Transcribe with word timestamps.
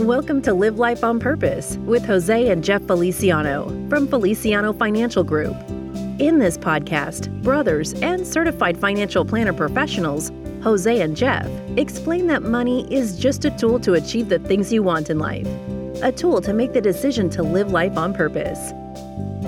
Welcome 0.00 0.42
to 0.42 0.52
Live 0.52 0.78
Life 0.78 1.02
on 1.02 1.18
Purpose 1.18 1.78
with 1.78 2.04
Jose 2.04 2.50
and 2.50 2.62
Jeff 2.62 2.82
Feliciano 2.82 3.68
from 3.88 4.06
Feliciano 4.06 4.74
Financial 4.74 5.24
Group. 5.24 5.56
In 6.20 6.38
this 6.38 6.58
podcast, 6.58 7.30
brothers 7.42 7.94
and 7.94 8.26
certified 8.26 8.76
financial 8.76 9.24
planner 9.24 9.54
professionals, 9.54 10.30
Jose 10.62 11.00
and 11.00 11.16
Jeff, 11.16 11.48
explain 11.78 12.26
that 12.26 12.42
money 12.42 12.86
is 12.92 13.18
just 13.18 13.46
a 13.46 13.50
tool 13.52 13.80
to 13.80 13.94
achieve 13.94 14.28
the 14.28 14.38
things 14.38 14.70
you 14.70 14.82
want 14.82 15.08
in 15.08 15.18
life, 15.18 15.48
a 16.02 16.12
tool 16.12 16.42
to 16.42 16.52
make 16.52 16.74
the 16.74 16.80
decision 16.82 17.30
to 17.30 17.42
live 17.42 17.72
life 17.72 17.96
on 17.96 18.12
purpose. 18.12 18.72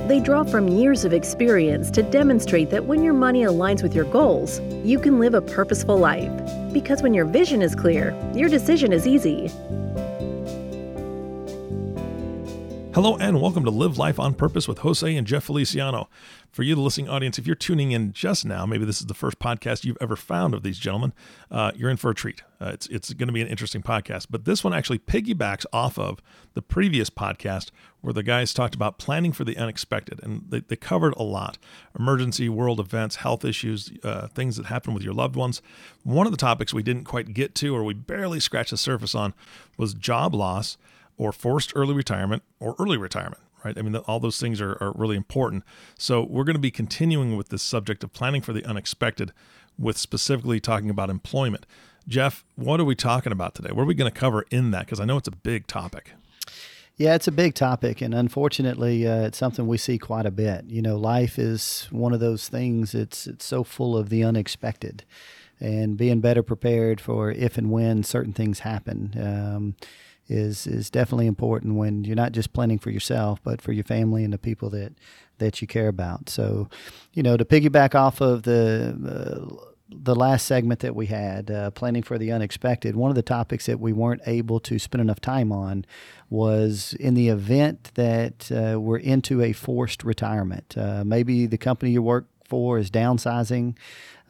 They 0.08 0.18
draw 0.18 0.44
from 0.44 0.68
years 0.68 1.04
of 1.04 1.12
experience 1.12 1.90
to 1.90 2.02
demonstrate 2.02 2.70
that 2.70 2.86
when 2.86 3.02
your 3.02 3.12
money 3.12 3.42
aligns 3.42 3.82
with 3.82 3.94
your 3.94 4.06
goals, 4.06 4.60
you 4.82 4.98
can 4.98 5.18
live 5.18 5.34
a 5.34 5.42
purposeful 5.42 5.98
life. 5.98 6.32
Because 6.72 7.02
when 7.02 7.12
your 7.12 7.26
vision 7.26 7.60
is 7.60 7.74
clear, 7.74 8.18
your 8.34 8.48
decision 8.48 8.94
is 8.94 9.06
easy. 9.06 9.50
Hello 12.98 13.16
and 13.16 13.40
welcome 13.40 13.64
to 13.64 13.70
Live 13.70 13.96
Life 13.96 14.18
on 14.18 14.34
Purpose 14.34 14.66
with 14.66 14.78
Jose 14.78 15.16
and 15.16 15.24
Jeff 15.24 15.44
Feliciano. 15.44 16.08
For 16.50 16.64
you, 16.64 16.74
the 16.74 16.80
listening 16.80 17.08
audience, 17.08 17.38
if 17.38 17.46
you're 17.46 17.54
tuning 17.54 17.92
in 17.92 18.12
just 18.12 18.44
now, 18.44 18.66
maybe 18.66 18.84
this 18.84 18.98
is 18.98 19.06
the 19.06 19.14
first 19.14 19.38
podcast 19.38 19.84
you've 19.84 19.96
ever 20.00 20.16
found 20.16 20.52
of 20.52 20.64
these 20.64 20.80
gentlemen, 20.80 21.12
uh, 21.48 21.70
you're 21.76 21.90
in 21.90 21.96
for 21.96 22.10
a 22.10 22.14
treat. 22.16 22.42
Uh, 22.60 22.70
it's 22.74 22.88
it's 22.88 23.12
going 23.12 23.28
to 23.28 23.32
be 23.32 23.40
an 23.40 23.46
interesting 23.46 23.82
podcast. 23.82 24.26
But 24.30 24.46
this 24.46 24.64
one 24.64 24.74
actually 24.74 24.98
piggybacks 24.98 25.64
off 25.72 25.96
of 25.96 26.20
the 26.54 26.60
previous 26.60 27.08
podcast 27.08 27.70
where 28.00 28.12
the 28.12 28.24
guys 28.24 28.52
talked 28.52 28.74
about 28.74 28.98
planning 28.98 29.30
for 29.30 29.44
the 29.44 29.56
unexpected. 29.56 30.18
And 30.20 30.46
they, 30.48 30.58
they 30.58 30.74
covered 30.74 31.14
a 31.16 31.22
lot 31.22 31.56
emergency, 31.96 32.48
world 32.48 32.80
events, 32.80 33.14
health 33.14 33.44
issues, 33.44 33.92
uh, 34.02 34.26
things 34.26 34.56
that 34.56 34.66
happen 34.66 34.92
with 34.92 35.04
your 35.04 35.14
loved 35.14 35.36
ones. 35.36 35.62
One 36.02 36.26
of 36.26 36.32
the 36.32 36.36
topics 36.36 36.74
we 36.74 36.82
didn't 36.82 37.04
quite 37.04 37.32
get 37.32 37.54
to 37.56 37.76
or 37.76 37.84
we 37.84 37.94
barely 37.94 38.40
scratched 38.40 38.72
the 38.72 38.76
surface 38.76 39.14
on 39.14 39.34
was 39.76 39.94
job 39.94 40.34
loss 40.34 40.76
or 41.18 41.32
forced 41.32 41.72
early 41.76 41.92
retirement 41.94 42.42
or 42.58 42.74
early 42.78 42.96
retirement, 42.96 43.42
right? 43.64 43.76
I 43.76 43.82
mean, 43.82 43.94
all 43.96 44.20
those 44.20 44.40
things 44.40 44.60
are, 44.60 44.82
are 44.82 44.92
really 44.96 45.16
important. 45.16 45.64
So, 45.98 46.22
we're 46.22 46.44
going 46.44 46.54
to 46.54 46.60
be 46.60 46.70
continuing 46.70 47.36
with 47.36 47.50
this 47.50 47.62
subject 47.62 48.02
of 48.02 48.12
planning 48.14 48.40
for 48.40 48.54
the 48.54 48.64
unexpected 48.64 49.32
with 49.78 49.98
specifically 49.98 50.60
talking 50.60 50.88
about 50.88 51.10
employment. 51.10 51.66
Jeff, 52.08 52.44
what 52.56 52.80
are 52.80 52.84
we 52.84 52.94
talking 52.94 53.32
about 53.32 53.54
today? 53.54 53.70
What 53.70 53.82
are 53.82 53.86
we 53.86 53.94
going 53.94 54.10
to 54.10 54.18
cover 54.18 54.46
in 54.50 54.70
that? 54.70 54.86
Because 54.86 54.98
I 54.98 55.04
know 55.04 55.18
it's 55.18 55.28
a 55.28 55.32
big 55.32 55.66
topic. 55.66 56.12
Yeah, 56.96 57.14
it's 57.14 57.28
a 57.28 57.32
big 57.32 57.54
topic, 57.54 58.00
and 58.00 58.12
unfortunately, 58.12 59.06
uh, 59.06 59.26
it's 59.26 59.38
something 59.38 59.68
we 59.68 59.78
see 59.78 59.98
quite 59.98 60.26
a 60.26 60.32
bit. 60.32 60.64
You 60.66 60.82
know, 60.82 60.96
life 60.96 61.38
is 61.38 61.86
one 61.92 62.12
of 62.12 62.18
those 62.18 62.48
things. 62.48 62.92
It's 62.92 63.28
it's 63.28 63.44
so 63.44 63.62
full 63.62 63.96
of 63.96 64.08
the 64.08 64.24
unexpected, 64.24 65.04
and 65.60 65.96
being 65.96 66.20
better 66.20 66.42
prepared 66.42 67.00
for 67.00 67.30
if 67.30 67.56
and 67.56 67.70
when 67.70 68.02
certain 68.02 68.32
things 68.32 68.60
happen. 68.60 69.14
Um, 69.16 69.76
is 70.28 70.66
is 70.66 70.90
definitely 70.90 71.26
important 71.26 71.74
when 71.74 72.04
you're 72.04 72.16
not 72.16 72.32
just 72.32 72.52
planning 72.52 72.78
for 72.78 72.90
yourself, 72.90 73.40
but 73.42 73.60
for 73.60 73.72
your 73.72 73.84
family 73.84 74.24
and 74.24 74.32
the 74.32 74.38
people 74.38 74.70
that 74.70 74.92
that 75.38 75.60
you 75.60 75.66
care 75.66 75.88
about. 75.88 76.28
So, 76.28 76.68
you 77.12 77.22
know, 77.22 77.36
to 77.36 77.44
piggyback 77.44 77.94
off 77.94 78.20
of 78.20 78.42
the 78.42 78.96
uh, 79.06 79.64
the 79.90 80.14
last 80.14 80.44
segment 80.44 80.80
that 80.80 80.94
we 80.94 81.06
had, 81.06 81.50
uh, 81.50 81.70
planning 81.70 82.02
for 82.02 82.18
the 82.18 82.30
unexpected, 82.30 82.94
one 82.94 83.10
of 83.10 83.14
the 83.14 83.22
topics 83.22 83.66
that 83.66 83.80
we 83.80 83.92
weren't 83.92 84.20
able 84.26 84.60
to 84.60 84.78
spend 84.78 85.00
enough 85.00 85.20
time 85.20 85.50
on 85.50 85.86
was 86.28 86.94
in 87.00 87.14
the 87.14 87.28
event 87.28 87.90
that 87.94 88.52
uh, 88.52 88.78
we're 88.78 88.98
into 88.98 89.40
a 89.40 89.52
forced 89.52 90.04
retirement. 90.04 90.76
Uh, 90.76 91.04
maybe 91.04 91.46
the 91.46 91.56
company 91.56 91.92
you 91.92 92.02
work 92.02 92.26
for 92.48 92.78
is 92.78 92.90
downsizing. 92.90 93.76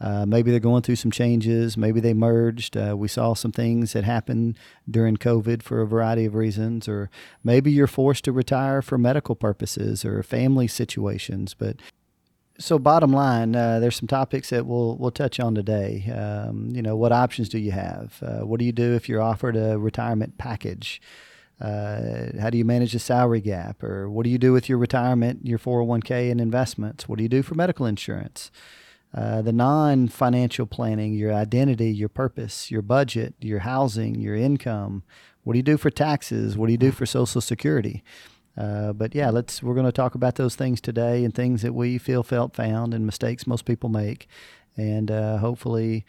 Uh, 0.01 0.25
maybe 0.25 0.51
they're 0.51 0.59
going 0.59 0.81
through 0.81 0.95
some 0.95 1.11
changes. 1.11 1.75
Maybe 1.75 1.99
they 1.99 2.13
merged. 2.13 2.77
Uh, 2.77 2.95
we 2.97 3.07
saw 3.07 3.33
some 3.33 3.51
things 3.51 3.93
that 3.93 4.05
happened 4.05 4.57
during 4.89 5.17
COVID 5.17 5.61
for 5.61 5.81
a 5.81 5.87
variety 5.87 6.25
of 6.25 6.35
reasons, 6.35 6.87
or 6.87 7.09
maybe 7.43 7.71
you're 7.71 7.87
forced 7.87 8.23
to 8.25 8.31
retire 8.31 8.81
for 8.81 8.97
medical 8.97 9.35
purposes 9.35 10.05
or 10.05 10.23
family 10.23 10.67
situations. 10.67 11.53
But 11.53 11.77
so, 12.57 12.79
bottom 12.79 13.11
line, 13.11 13.55
uh, 13.55 13.79
there's 13.79 13.97
some 13.97 14.07
topics 14.07 14.49
that 14.51 14.65
we'll 14.65 14.97
we'll 14.97 15.11
touch 15.11 15.39
on 15.39 15.55
today. 15.55 16.09
Um, 16.11 16.69
you 16.73 16.81
know, 16.81 16.95
what 16.95 17.11
options 17.11 17.49
do 17.49 17.57
you 17.57 17.71
have? 17.71 18.21
Uh, 18.21 18.45
what 18.45 18.59
do 18.59 18.65
you 18.65 18.73
do 18.73 18.95
if 18.95 19.09
you're 19.09 19.21
offered 19.21 19.57
a 19.57 19.77
retirement 19.77 20.37
package? 20.37 21.01
Uh, 21.59 22.39
how 22.39 22.49
do 22.49 22.57
you 22.57 22.65
manage 22.65 22.93
the 22.93 22.99
salary 22.99 23.41
gap? 23.41 23.83
Or 23.83 24.09
what 24.09 24.23
do 24.23 24.29
you 24.29 24.37
do 24.37 24.53
with 24.53 24.69
your 24.69 24.77
retirement, 24.77 25.45
your 25.45 25.59
401k, 25.59 26.31
and 26.31 26.39
investments? 26.39 27.07
What 27.07 27.17
do 27.17 27.23
you 27.23 27.29
do 27.29 27.43
for 27.43 27.55
medical 27.55 27.85
insurance? 27.85 28.51
Uh, 29.13 29.41
the 29.41 29.51
non 29.51 30.07
financial 30.07 30.65
planning, 30.65 31.13
your 31.13 31.33
identity, 31.33 31.89
your 31.89 32.09
purpose, 32.09 32.69
your 32.69 32.83
budget, 32.83 33.33
your 33.39 33.59
housing, 33.59 34.15
your 34.15 34.35
income. 34.35 35.03
What 35.43 35.53
do 35.53 35.59
you 35.59 35.63
do 35.63 35.77
for 35.77 35.89
taxes? 35.89 36.57
What 36.57 36.67
do 36.67 36.73
you 36.73 36.77
do 36.77 36.91
for 36.91 37.05
Social 37.05 37.41
Security? 37.41 38.03
Uh, 38.55 38.93
but 38.93 39.15
yeah, 39.15 39.29
let's 39.29 39.63
we're 39.63 39.73
going 39.73 39.85
to 39.85 39.91
talk 39.91 40.15
about 40.15 40.35
those 40.35 40.55
things 40.55 40.81
today 40.81 41.23
and 41.23 41.33
things 41.33 41.61
that 41.61 41.73
we 41.73 41.97
feel, 41.97 42.23
felt, 42.23 42.55
found, 42.55 42.93
and 42.93 43.05
mistakes 43.05 43.47
most 43.47 43.65
people 43.65 43.89
make, 43.89 44.27
and 44.75 45.09
uh, 45.09 45.37
hopefully, 45.37 46.05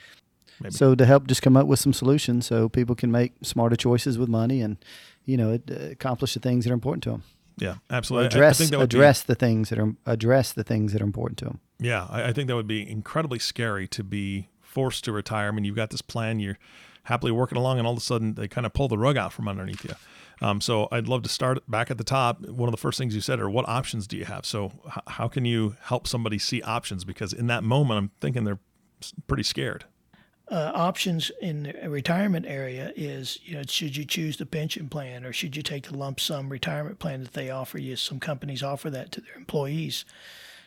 Maybe. 0.61 0.75
so 0.75 0.95
to 0.95 1.07
help 1.07 1.27
just 1.27 1.43
come 1.43 1.57
up 1.57 1.67
with 1.67 1.79
some 1.79 1.93
solutions 1.93 2.47
so 2.47 2.69
people 2.69 2.95
can 2.95 3.11
make 3.11 3.33
smarter 3.43 3.77
choices 3.77 4.19
with 4.19 4.29
money 4.29 4.61
and 4.61 4.77
you 5.25 5.37
know 5.37 5.55
uh, 5.55 5.75
accomplish 5.91 6.35
the 6.35 6.41
things 6.41 6.65
that 6.65 6.71
are 6.71 6.75
important 6.75 7.03
to 7.05 7.11
them. 7.11 7.23
Yeah, 7.57 7.77
absolutely. 7.91 8.27
Address 8.27 8.61
address 8.61 9.23
be, 9.23 9.27
the 9.27 9.35
things 9.35 9.69
that 9.69 9.79
are 9.79 9.95
address 10.07 10.53
the 10.53 10.65
things 10.65 10.93
that 10.93 11.03
are 11.03 11.05
important 11.05 11.39
to 11.39 11.45
them. 11.47 11.61
Yeah, 11.79 12.07
I, 12.09 12.29
I 12.29 12.33
think 12.33 12.49
that 12.49 12.57
would 12.57 12.67
be 12.67 12.89
incredibly 12.89 13.39
scary 13.39 13.87
to 13.89 14.05
be 14.05 14.49
forced 14.63 15.05
to 15.05 15.13
retire. 15.13 15.49
I 15.49 15.51
mean, 15.51 15.65
you've 15.65 15.77
got 15.77 15.91
this 15.91 16.03
plan, 16.03 16.41
you're 16.41 16.59
happily 17.05 17.33
working 17.33 17.59
along, 17.59 17.79
and 17.79 17.87
all 17.87 17.93
of 17.93 17.99
a 17.99 18.03
sudden 18.03 18.35
they 18.35 18.49
kind 18.49 18.67
of 18.67 18.73
pull 18.73 18.89
the 18.89 18.99
rug 18.99 19.17
out 19.17 19.33
from 19.33 19.49
underneath 19.49 19.85
you. 19.85 19.95
Um, 20.43 20.61
so 20.61 20.89
I'd 20.91 21.09
love 21.09 21.23
to 21.25 21.29
start 21.29 21.59
back 21.71 21.91
at 21.91 21.99
the 21.99 22.05
top. 22.05 22.47
One 22.47 22.69
of 22.69 22.73
the 22.73 22.81
first 22.81 22.99
things 22.99 23.15
you 23.15 23.21
said 23.21 23.41
are 23.41 23.51
what 23.51 23.69
options 23.69 24.07
do 24.07 24.17
you 24.17 24.25
have? 24.25 24.47
So 24.47 24.73
h- 24.87 25.03
how 25.07 25.29
can 25.29 25.45
you 25.45 25.77
help 25.83 26.07
somebody 26.07 26.39
see 26.39 26.63
options? 26.63 27.05
Because 27.05 27.35
in 27.35 27.47
that 27.49 27.63
moment, 27.63 27.99
I'm 27.99 28.11
thinking 28.21 28.45
they're 28.45 28.61
pretty 29.27 29.43
scared 29.43 29.85
uh, 30.51 30.73
options 30.75 31.31
in 31.41 31.63
the 31.63 31.89
retirement 31.89 32.45
area 32.47 32.93
is, 32.97 33.39
you 33.45 33.55
know, 33.55 33.63
should 33.63 33.97
you 33.97 34.05
choose 34.05 34.37
the 34.37 34.47
pension 34.47 34.89
plan 34.89 35.25
or 35.25 35.33
should 35.33 35.57
you 35.57 35.63
take 35.63 35.87
the 35.87 35.97
lump 35.97 36.19
sum 36.19 36.49
retirement 36.49 36.99
plan 36.99 37.23
that 37.23 37.35
they 37.35 37.51
offer 37.51 37.79
you? 37.79 37.95
Some 37.95 38.19
companies 38.19 38.63
offer 38.63 38.91
that 38.91 39.13
to 39.13 39.21
their 39.21 39.37
employees. 39.37 40.05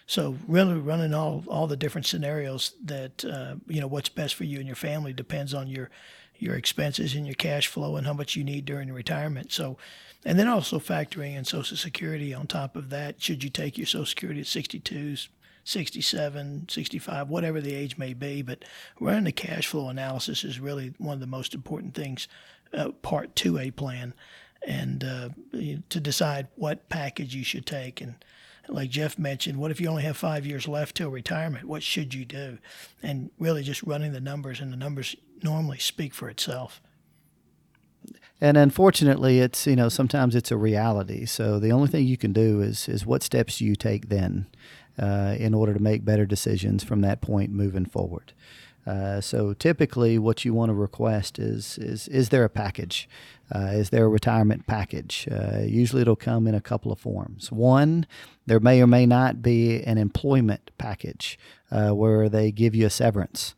So 0.06 0.38
really 0.48 0.76
running 0.76 1.14
all, 1.14 1.44
all 1.48 1.68
the 1.68 1.78
different 1.78 2.08
scenarios 2.08 2.74
that, 2.84 3.26
uh, 3.26 3.56
you 3.68 3.82
know, 3.82 3.88
what's 3.88 4.10
best 4.10 4.36
for 4.36 4.46
you 4.46 4.60
and 4.60 4.68
your 4.68 4.76
family 4.76 5.12
depends 5.12 5.54
on 5.54 5.68
your, 5.68 5.90
your 6.38 6.56
expenses 6.56 7.14
and 7.14 7.26
your 7.26 7.36
cash 7.36 7.68
flow 7.68 7.98
and 7.98 8.08
how 8.08 8.14
much 8.14 8.36
you 8.36 8.44
need 8.44 8.66
during 8.66 8.92
retirement. 8.92 9.52
So, 9.52 9.78
and 10.26 10.40
then 10.40 10.48
also 10.48 10.80
factoring 10.80 11.36
in 11.36 11.44
Social 11.44 11.76
Security 11.76 12.34
on 12.34 12.48
top 12.48 12.78
of 12.78 12.90
that. 12.90 13.22
Should 13.22 13.44
you 13.44 13.50
take 13.50 13.78
your 13.78 13.88
Social 13.88 14.06
Security 14.06 14.42
at 14.42 14.48
62, 14.48 15.18
67, 15.64 16.68
65, 16.70 17.30
whatever 17.30 17.62
the 17.62 17.74
age 17.74 17.98
may 17.98 18.14
be. 18.14 18.42
But 18.42 18.66
running 19.00 19.26
the 19.26 19.32
cash 19.32 19.68
flow 19.68 19.90
analysis 19.90 20.44
is 20.44 20.60
really 20.60 20.94
one 20.98 21.14
of 21.14 21.20
the 21.20 21.28
most 21.28 21.54
important 21.54 21.94
things, 21.94 22.28
uh, 22.74 22.92
part 23.02 23.36
to 23.38 23.58
a 23.58 23.72
plan, 23.72 24.14
and 24.66 25.04
uh, 25.04 25.30
to 25.90 26.00
decide 26.00 26.48
what 26.56 26.90
package 26.90 27.36
you 27.36 27.44
should 27.44 27.66
take. 27.66 28.02
And 28.02 28.16
like 28.68 28.90
Jeff 28.90 29.18
mentioned, 29.18 29.58
what 29.58 29.72
if 29.72 29.82
you 29.82 29.88
only 29.88 30.04
have 30.04 30.18
five 30.18 30.46
years 30.46 30.68
left 30.68 30.96
till 30.96 31.10
retirement? 31.10 31.66
What 31.66 31.84
should 31.84 32.14
you 32.14 32.26
do? 32.26 32.58
And 33.02 33.32
really 33.40 33.64
just 33.64 33.84
running 33.84 34.14
the 34.14 34.22
numbers, 34.22 34.60
and 34.60 34.72
the 34.72 34.78
numbers 34.78 35.16
normally 35.42 35.80
speak 35.80 36.14
for 36.14 36.30
itself 36.30 36.82
and 38.42 38.58
unfortunately 38.58 39.40
it's 39.40 39.66
you 39.66 39.76
know 39.76 39.90
sometimes 39.90 40.36
it's 40.36 40.52
a 40.52 40.58
reality 40.58 41.26
so 41.26 41.60
the 41.60 41.72
only 41.72 41.88
thing 41.88 42.06
you 42.06 42.18
can 42.18 42.34
do 42.34 42.62
is 42.62 42.88
is 42.88 43.06
what 43.06 43.24
steps 43.24 43.58
do 43.58 43.66
you 43.66 43.76
take 43.76 44.10
then 44.10 44.46
uh, 45.00 45.36
in 45.38 45.54
order 45.54 45.74
to 45.74 45.80
make 45.80 46.06
better 46.06 46.26
decisions 46.26 46.84
from 46.84 47.02
that 47.02 47.22
point 47.22 47.52
moving 47.52 47.86
forward. 47.86 48.34
Uh, 48.86 49.22
so 49.22 49.54
typically, 49.54 50.20
what 50.20 50.44
you 50.44 50.54
want 50.54 50.70
to 50.70 50.74
request 50.74 51.40
is 51.40 51.78
is 51.78 52.08
is 52.10 52.30
there 52.30 52.44
a 52.44 52.50
package? 52.50 53.08
Uh, 53.54 53.72
is 53.74 53.92
there 53.92 54.06
a 54.06 54.10
retirement 54.10 54.68
package? 54.68 55.28
Uh, 55.32 55.62
usually, 55.66 56.02
it'll 56.02 56.16
come 56.16 56.48
in 56.48 56.56
a 56.56 56.62
couple 56.62 56.92
of 56.92 57.00
forms. 57.00 57.52
One, 57.52 58.06
there 58.46 58.60
may 58.60 58.82
or 58.82 58.88
may 58.88 59.06
not 59.06 59.42
be 59.42 59.82
an 59.84 59.98
employment 59.98 60.72
package 60.78 61.40
uh, 61.72 61.92
where 61.92 62.28
they 62.28 62.52
give 62.52 62.76
you 62.76 62.86
a 62.86 62.92
severance. 62.92 63.56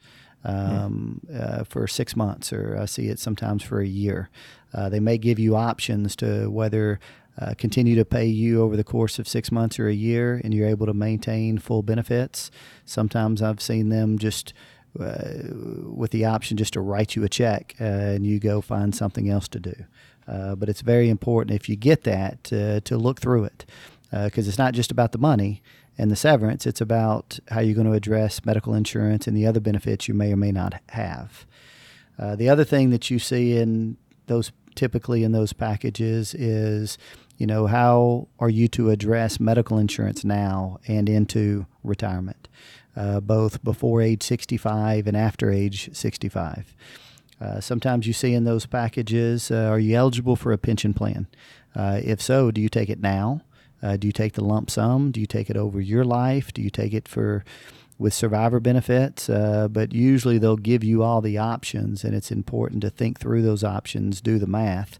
Um, 0.48 1.22
uh, 1.36 1.64
for 1.64 1.88
six 1.88 2.16
months, 2.16 2.54
or 2.54 2.78
I 2.80 2.86
see 2.86 3.08
it 3.08 3.18
sometimes 3.18 3.64
for 3.64 3.80
a 3.80 3.88
year. 3.88 4.30
they 4.76 5.00
may 5.00 5.18
give 5.18 5.40
you 5.40 5.56
options 5.56 6.16
to 6.18 6.52
whether 6.52 7.00
uh, 7.40 7.54
continue 7.58 7.96
to 7.96 8.06
pay 8.06 8.26
you 8.26 8.62
over 8.62 8.78
the 8.78 8.84
course 8.84 9.20
of 9.20 9.28
six 9.28 9.52
months 9.52 9.80
or 9.80 9.88
a 9.88 9.94
year, 9.94 10.40
and 10.44 10.54
you're 10.54 10.68
able 10.68 10.86
to 10.86 10.94
maintain 10.94 11.58
full 11.58 11.84
benefits. 11.84 12.50
Sometimes 12.86 13.42
I've 13.42 13.62
seen 13.62 13.90
them 13.90 14.18
just 14.18 14.54
uh, 15.00 15.50
with 15.84 16.12
the 16.12 16.24
option 16.24 16.56
just 16.56 16.74
to 16.74 16.82
write 16.82 17.16
you 17.16 17.24
a 17.26 17.30
check 17.30 17.76
uh, 17.82 17.84
and 17.84 18.26
you 18.26 18.40
go 18.40 18.62
find 18.62 18.96
something 18.96 19.30
else 19.30 19.48
to 19.50 19.60
do. 19.60 19.76
Uh, 20.28 20.56
but 20.56 20.70
it's 20.70 20.82
very 20.82 21.10
important 21.10 21.54
if 21.54 21.68
you 21.68 21.76
get 21.76 22.04
that 22.04 22.44
to 22.46 22.98
look 22.98 23.20
through 23.20 23.44
it 23.44 23.66
because 24.10 24.48
uh, 24.48 24.50
it's 24.50 24.58
not 24.58 24.74
just 24.74 24.92
about 24.92 25.12
the 25.12 25.18
money 25.18 25.62
and 25.98 26.10
the 26.10 26.16
severance, 26.16 26.66
it's 26.66 26.82
about 26.82 27.40
how 27.50 27.60
you're 27.60 27.76
going 27.76 27.88
to 27.88 27.94
address 27.94 28.46
medical 28.46 28.74
insurance 28.74 29.28
and 29.28 29.36
the 29.36 29.46
other 29.46 29.60
benefits 29.60 30.08
you 30.08 30.14
may 30.14 30.32
or 30.32 30.38
may 30.38 30.52
not 30.52 30.82
have. 30.90 31.46
Uh, 32.18 32.36
the 32.36 32.50
other 32.50 32.64
thing 32.64 32.90
that 32.90 33.12
you 33.12 33.20
see 33.20 33.58
in 33.58 33.98
those 34.28 34.52
typically 34.76 35.24
in 35.24 35.32
those 35.32 35.54
packages 35.54 36.34
is, 36.34 36.98
you 37.38 37.46
know, 37.46 37.68
how 37.68 38.28
are 38.40 38.50
you 38.50 38.68
to 38.70 38.90
address 38.90 39.40
medical 39.40 39.78
insurance 39.78 40.24
now 40.24 40.80
and 40.88 41.10
into 41.10 41.66
retirement, 41.84 42.48
uh, 42.96 43.20
both 43.20 43.64
before 43.64 44.02
age 44.02 44.24
65 44.24 45.08
and 45.08 45.18
after 45.18 45.52
age 45.52 45.90
65. 45.94 46.74
Uh, 47.40 47.60
sometimes 47.60 48.08
you 48.08 48.14
see 48.14 48.34
in 48.34 48.46
those 48.46 48.66
packages, 48.66 49.52
uh, 49.52 49.68
are 49.70 49.80
you 49.80 49.96
eligible 49.96 50.36
for 50.36 50.54
a 50.54 50.58
pension 50.58 50.94
plan? 50.94 51.28
Uh, 51.76 52.00
if 52.04 52.22
so, 52.22 52.52
do 52.52 52.62
you 52.62 52.70
take 52.70 52.90
it 52.90 53.02
now? 53.02 53.42
Uh, 53.84 53.98
do 53.98 54.08
you 54.08 54.14
take 54.14 54.34
the 54.34 54.44
lump 54.44 54.70
sum? 54.70 55.12
Do 55.12 55.20
you 55.20 55.28
take 55.28 55.50
it 55.50 55.58
over 55.58 55.82
your 55.82 56.06
life? 56.06 56.54
Do 56.54 56.62
you 56.62 56.70
take 56.70 56.94
it 56.94 57.08
for 57.08 57.44
with 57.98 58.14
survivor 58.14 58.62
benefits? 58.62 59.30
Uh, 59.30 59.68
but 59.70 59.94
usually 59.94 60.38
they'll 60.38 60.56
give 60.56 60.84
you 60.84 61.04
all 61.04 61.22
the 61.22 61.38
options, 61.38 62.06
and 62.06 62.16
it's 62.16 62.32
important 62.32 62.82
to 62.82 62.90
think 62.90 63.20
through 63.20 63.42
those 63.42 63.64
options, 63.64 64.22
do 64.22 64.40
the 64.40 64.48
math 64.48 64.98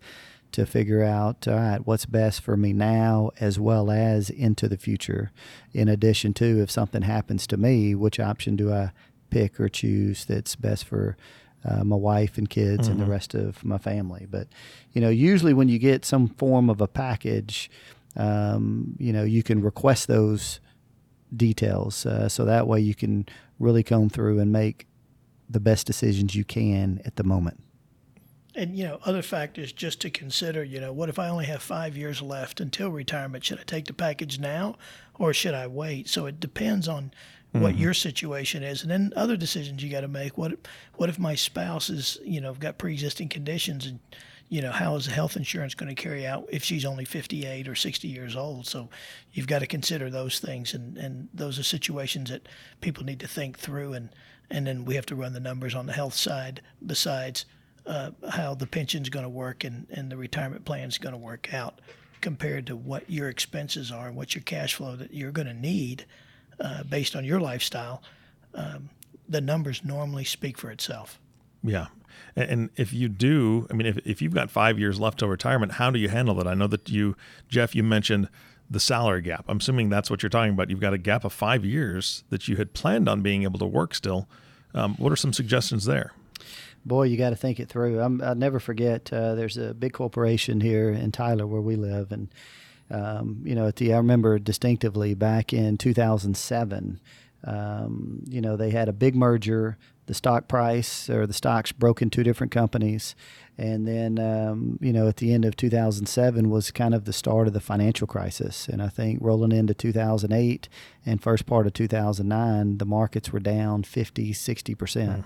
to 0.56 0.66
figure 0.66 1.04
out 1.04 1.48
all 1.48 1.56
right 1.56 1.86
what's 1.86 2.06
best 2.06 2.42
for 2.42 2.58
me 2.58 2.74
now 2.74 3.30
as 3.40 3.60
well 3.60 3.92
as 3.92 4.30
into 4.30 4.68
the 4.68 4.78
future 4.78 5.32
in 5.74 5.88
addition 5.88 6.34
to 6.34 6.62
if 6.62 6.72
something 6.72 7.04
happens 7.04 7.46
to 7.46 7.58
me 7.58 7.94
which 7.94 8.20
option 8.20 8.56
do 8.56 8.74
i 8.74 8.92
pick 9.30 9.60
or 9.60 9.70
choose 9.70 10.26
that's 10.26 10.56
best 10.56 10.86
for 10.86 11.18
uh, 11.64 11.84
my 11.84 11.96
wife 11.96 12.38
and 12.38 12.50
kids 12.50 12.84
mm-hmm. 12.84 12.92
and 12.92 13.00
the 13.00 13.04
mm-hmm. 13.04 13.12
rest 13.12 13.34
of 13.34 13.64
my 13.66 13.78
family 13.78 14.26
but 14.30 14.48
you 14.94 15.02
know 15.02 15.10
usually 15.10 15.54
when 15.54 15.68
you 15.68 15.78
get 15.78 16.06
some 16.06 16.28
form 16.28 16.70
of 16.70 16.80
a 16.80 16.88
package 16.88 17.70
um, 18.16 18.96
you 18.98 19.12
know, 19.12 19.24
you 19.24 19.44
can 19.44 19.62
request 19.62 20.08
those 20.08 20.60
details. 21.36 22.06
Uh, 22.06 22.30
so 22.30 22.46
that 22.46 22.68
way 22.68 22.80
you 22.80 22.96
can 22.96 23.26
really 23.60 23.84
comb 23.84 24.10
through 24.10 24.40
and 24.40 24.52
make 24.52 24.88
the 25.50 25.60
best 25.60 25.86
decisions 25.86 26.36
you 26.36 26.44
can 26.44 27.02
at 27.06 27.18
the 27.18 27.24
moment. 27.24 27.62
And, 28.56 28.78
you 28.78 28.86
know, 28.86 29.00
other 29.04 29.22
factors 29.22 29.74
just 29.74 30.00
to 30.02 30.10
consider, 30.10 30.64
you 30.64 30.80
know, 30.80 30.94
what 30.94 31.10
if 31.10 31.20
I 31.20 31.28
only 31.28 31.46
have 31.46 31.62
five 31.62 31.98
years 31.98 32.22
left 32.22 32.62
until 32.62 32.90
retirement? 32.90 33.44
Should 33.44 33.60
I 33.60 33.64
take 33.64 33.86
the 33.86 33.94
package 33.94 34.40
now 34.40 34.78
or 35.20 35.34
should 35.34 35.54
I 35.54 35.68
wait? 35.68 36.08
So 36.08 36.26
it 36.26 36.40
depends 36.40 36.88
on 36.88 37.12
what 37.52 37.74
mm-hmm. 37.74 37.82
your 37.82 37.94
situation 37.94 38.64
is. 38.64 38.82
And 38.82 38.90
then 38.92 39.14
other 39.16 39.36
decisions 39.38 39.84
you 39.84 39.92
got 39.92 40.02
to 40.02 40.08
make. 40.08 40.38
What, 40.38 40.54
what 40.96 41.10
if 41.10 41.20
my 41.20 41.36
spouse 41.36 41.90
is, 41.90 42.18
you 42.24 42.40
know, 42.40 42.54
got 42.54 42.78
pre 42.78 42.94
existing 42.94 43.30
conditions 43.30 43.86
and, 43.86 44.00
you 44.50 44.62
know, 44.62 44.72
how 44.72 44.96
is 44.96 45.06
the 45.06 45.12
health 45.12 45.36
insurance 45.36 45.74
going 45.74 45.94
to 45.94 46.02
carry 46.02 46.26
out 46.26 46.48
if 46.50 46.64
she's 46.64 46.86
only 46.86 47.04
58 47.04 47.68
or 47.68 47.76
60 47.76 48.08
years 48.08 48.36
old? 48.36 48.68
So 48.68 48.90
you've 49.34 49.48
got 49.48 49.60
to 49.60 49.68
consider 49.68 50.10
those 50.10 50.40
things, 50.40 50.74
and, 50.74 50.98
and 50.98 51.30
those 51.34 51.58
are 51.58 51.64
situations 51.64 52.30
that 52.30 52.48
people 52.80 53.04
need 53.04 53.20
to 53.22 53.28
think 53.28 53.58
through, 53.58 53.94
and, 53.94 54.10
and 54.52 54.68
then 54.68 54.86
we 54.86 54.96
have 54.96 55.06
to 55.08 55.16
run 55.16 55.34
the 55.34 55.40
numbers 55.40 55.74
on 55.74 55.88
the 55.88 55.94
health 55.94 56.14
side 56.14 56.62
besides 56.86 57.46
uh, 57.86 58.12
how 58.32 58.56
the 58.56 58.68
pension's 58.68 59.10
going 59.10 59.24
to 59.26 59.30
work 59.30 59.64
and, 59.64 59.88
and 59.92 60.12
the 60.12 60.18
retirement 60.18 60.66
plan 60.66 60.88
is 60.88 60.98
going 60.98 61.14
to 61.14 61.18
work 61.18 61.54
out 61.54 61.82
compared 62.22 62.68
to 62.68 62.76
what 62.76 63.10
your 63.10 63.30
expenses 63.30 63.92
are 63.92 64.08
and 64.08 64.16
what 64.16 64.34
your 64.34 64.42
cash 64.42 64.74
flow 64.74 64.96
that 64.96 65.14
you're 65.14 65.32
going 65.32 65.48
to 65.48 65.54
need 65.54 66.06
uh, 66.60 66.84
based 66.84 67.16
on 67.16 67.24
your 67.24 67.40
lifestyle. 67.40 68.02
Um, 68.54 68.90
the 69.28 69.42
numbers 69.42 69.84
normally 69.84 70.24
speak 70.24 70.58
for 70.58 70.72
itself. 70.72 71.20
Yeah. 71.64 71.88
And 72.36 72.70
if 72.76 72.94
you 72.94 73.10
do, 73.10 73.68
I 73.70 73.74
mean, 73.74 73.88
if, 73.88 73.98
if 74.06 74.22
you've 74.22 74.34
got 74.34 74.50
five 74.50 74.80
years 74.80 75.00
left 75.00 75.20
till 75.20 75.28
retirement, 75.28 75.74
how 75.74 75.92
do 75.92 76.00
you 76.00 76.10
handle 76.10 76.36
that? 76.36 76.48
I 76.48 76.54
know 76.54 76.68
that 76.68 76.90
you, 76.90 77.16
Jeff, 77.50 77.76
you 77.76 77.84
mentioned 77.84 78.30
the 78.70 78.80
salary 78.80 79.22
gap. 79.22 79.46
I'm 79.48 79.58
assuming 79.58 79.90
that's 79.90 80.10
what 80.10 80.24
you're 80.24 80.30
talking 80.30 80.54
about. 80.54 80.70
You've 80.70 80.80
got 80.80 80.94
a 80.94 80.98
gap 80.98 81.24
of 81.24 81.34
five 81.34 81.64
years 81.66 82.24
that 82.30 82.48
you 82.48 82.56
had 82.56 82.74
planned 82.74 83.08
on 83.08 83.22
being 83.22 83.44
able 83.44 83.60
to 83.60 83.66
work 83.66 83.94
still. 83.94 84.28
Um, 84.74 84.96
what 84.96 85.12
are 85.12 85.18
some 85.18 85.34
suggestions 85.34 85.86
there? 85.86 86.14
Boy, 86.86 87.04
you 87.04 87.18
got 87.18 87.32
to 87.32 87.36
think 87.36 87.60
it 87.60 87.70
through. 87.70 88.00
i 88.00 88.08
will 88.08 88.36
never 88.36 88.60
forget. 88.60 89.12
Uh, 89.12 89.36
there's 89.36 89.58
a 89.58 89.74
big 89.74 89.94
corporation 89.94 90.62
here 90.62 90.90
in 90.90 91.12
Tyler 91.12 91.48
where 91.48 91.62
we 91.62 91.76
live, 91.76 92.12
and 92.12 92.30
um, 92.92 93.42
you 93.44 93.56
know, 93.56 93.68
at 93.68 93.78
the, 93.78 93.94
I 93.94 93.98
remember 93.98 94.38
distinctively 94.38 95.16
back 95.16 95.52
in 95.52 95.78
2007. 95.78 97.00
Um, 97.44 98.24
you 98.28 98.42
know, 98.42 98.56
they 98.56 98.70
had 98.70 98.90
a 98.90 98.94
big 98.94 99.16
merger 99.16 99.78
the 100.06 100.14
stock 100.14 100.48
price 100.48 101.10
or 101.10 101.26
the 101.26 101.34
stocks 101.34 101.72
broke 101.72 102.02
in 102.02 102.10
two 102.10 102.24
different 102.24 102.52
companies. 102.52 103.16
And 103.58 103.88
then, 103.88 104.20
um, 104.20 104.78
you 104.82 104.92
know, 104.92 105.08
at 105.08 105.18
the 105.18 105.34
end 105.34 105.46
of 105.46 105.56
2007 105.56 106.50
was 106.50 106.72
kind 106.72 106.94
of 106.94 107.06
the 107.06 107.14
start 107.14 107.48
of 107.48 107.54
the 107.54 107.62
financial 107.62 108.06
crisis. 108.06 108.68
And 108.68 108.82
I 108.82 108.90
think 108.90 109.20
rolling 109.22 109.52
into 109.52 109.74
2008 109.74 110.70
and 111.06 111.22
first 111.22 111.46
part 111.46 111.66
of 111.66 111.74
2009, 111.74 112.78
the 112.78 112.86
markets 112.86 113.32
were 113.32 113.40
down 113.40 113.84
50, 113.84 114.34
60%. 114.34 114.76
Mm. 114.76 115.26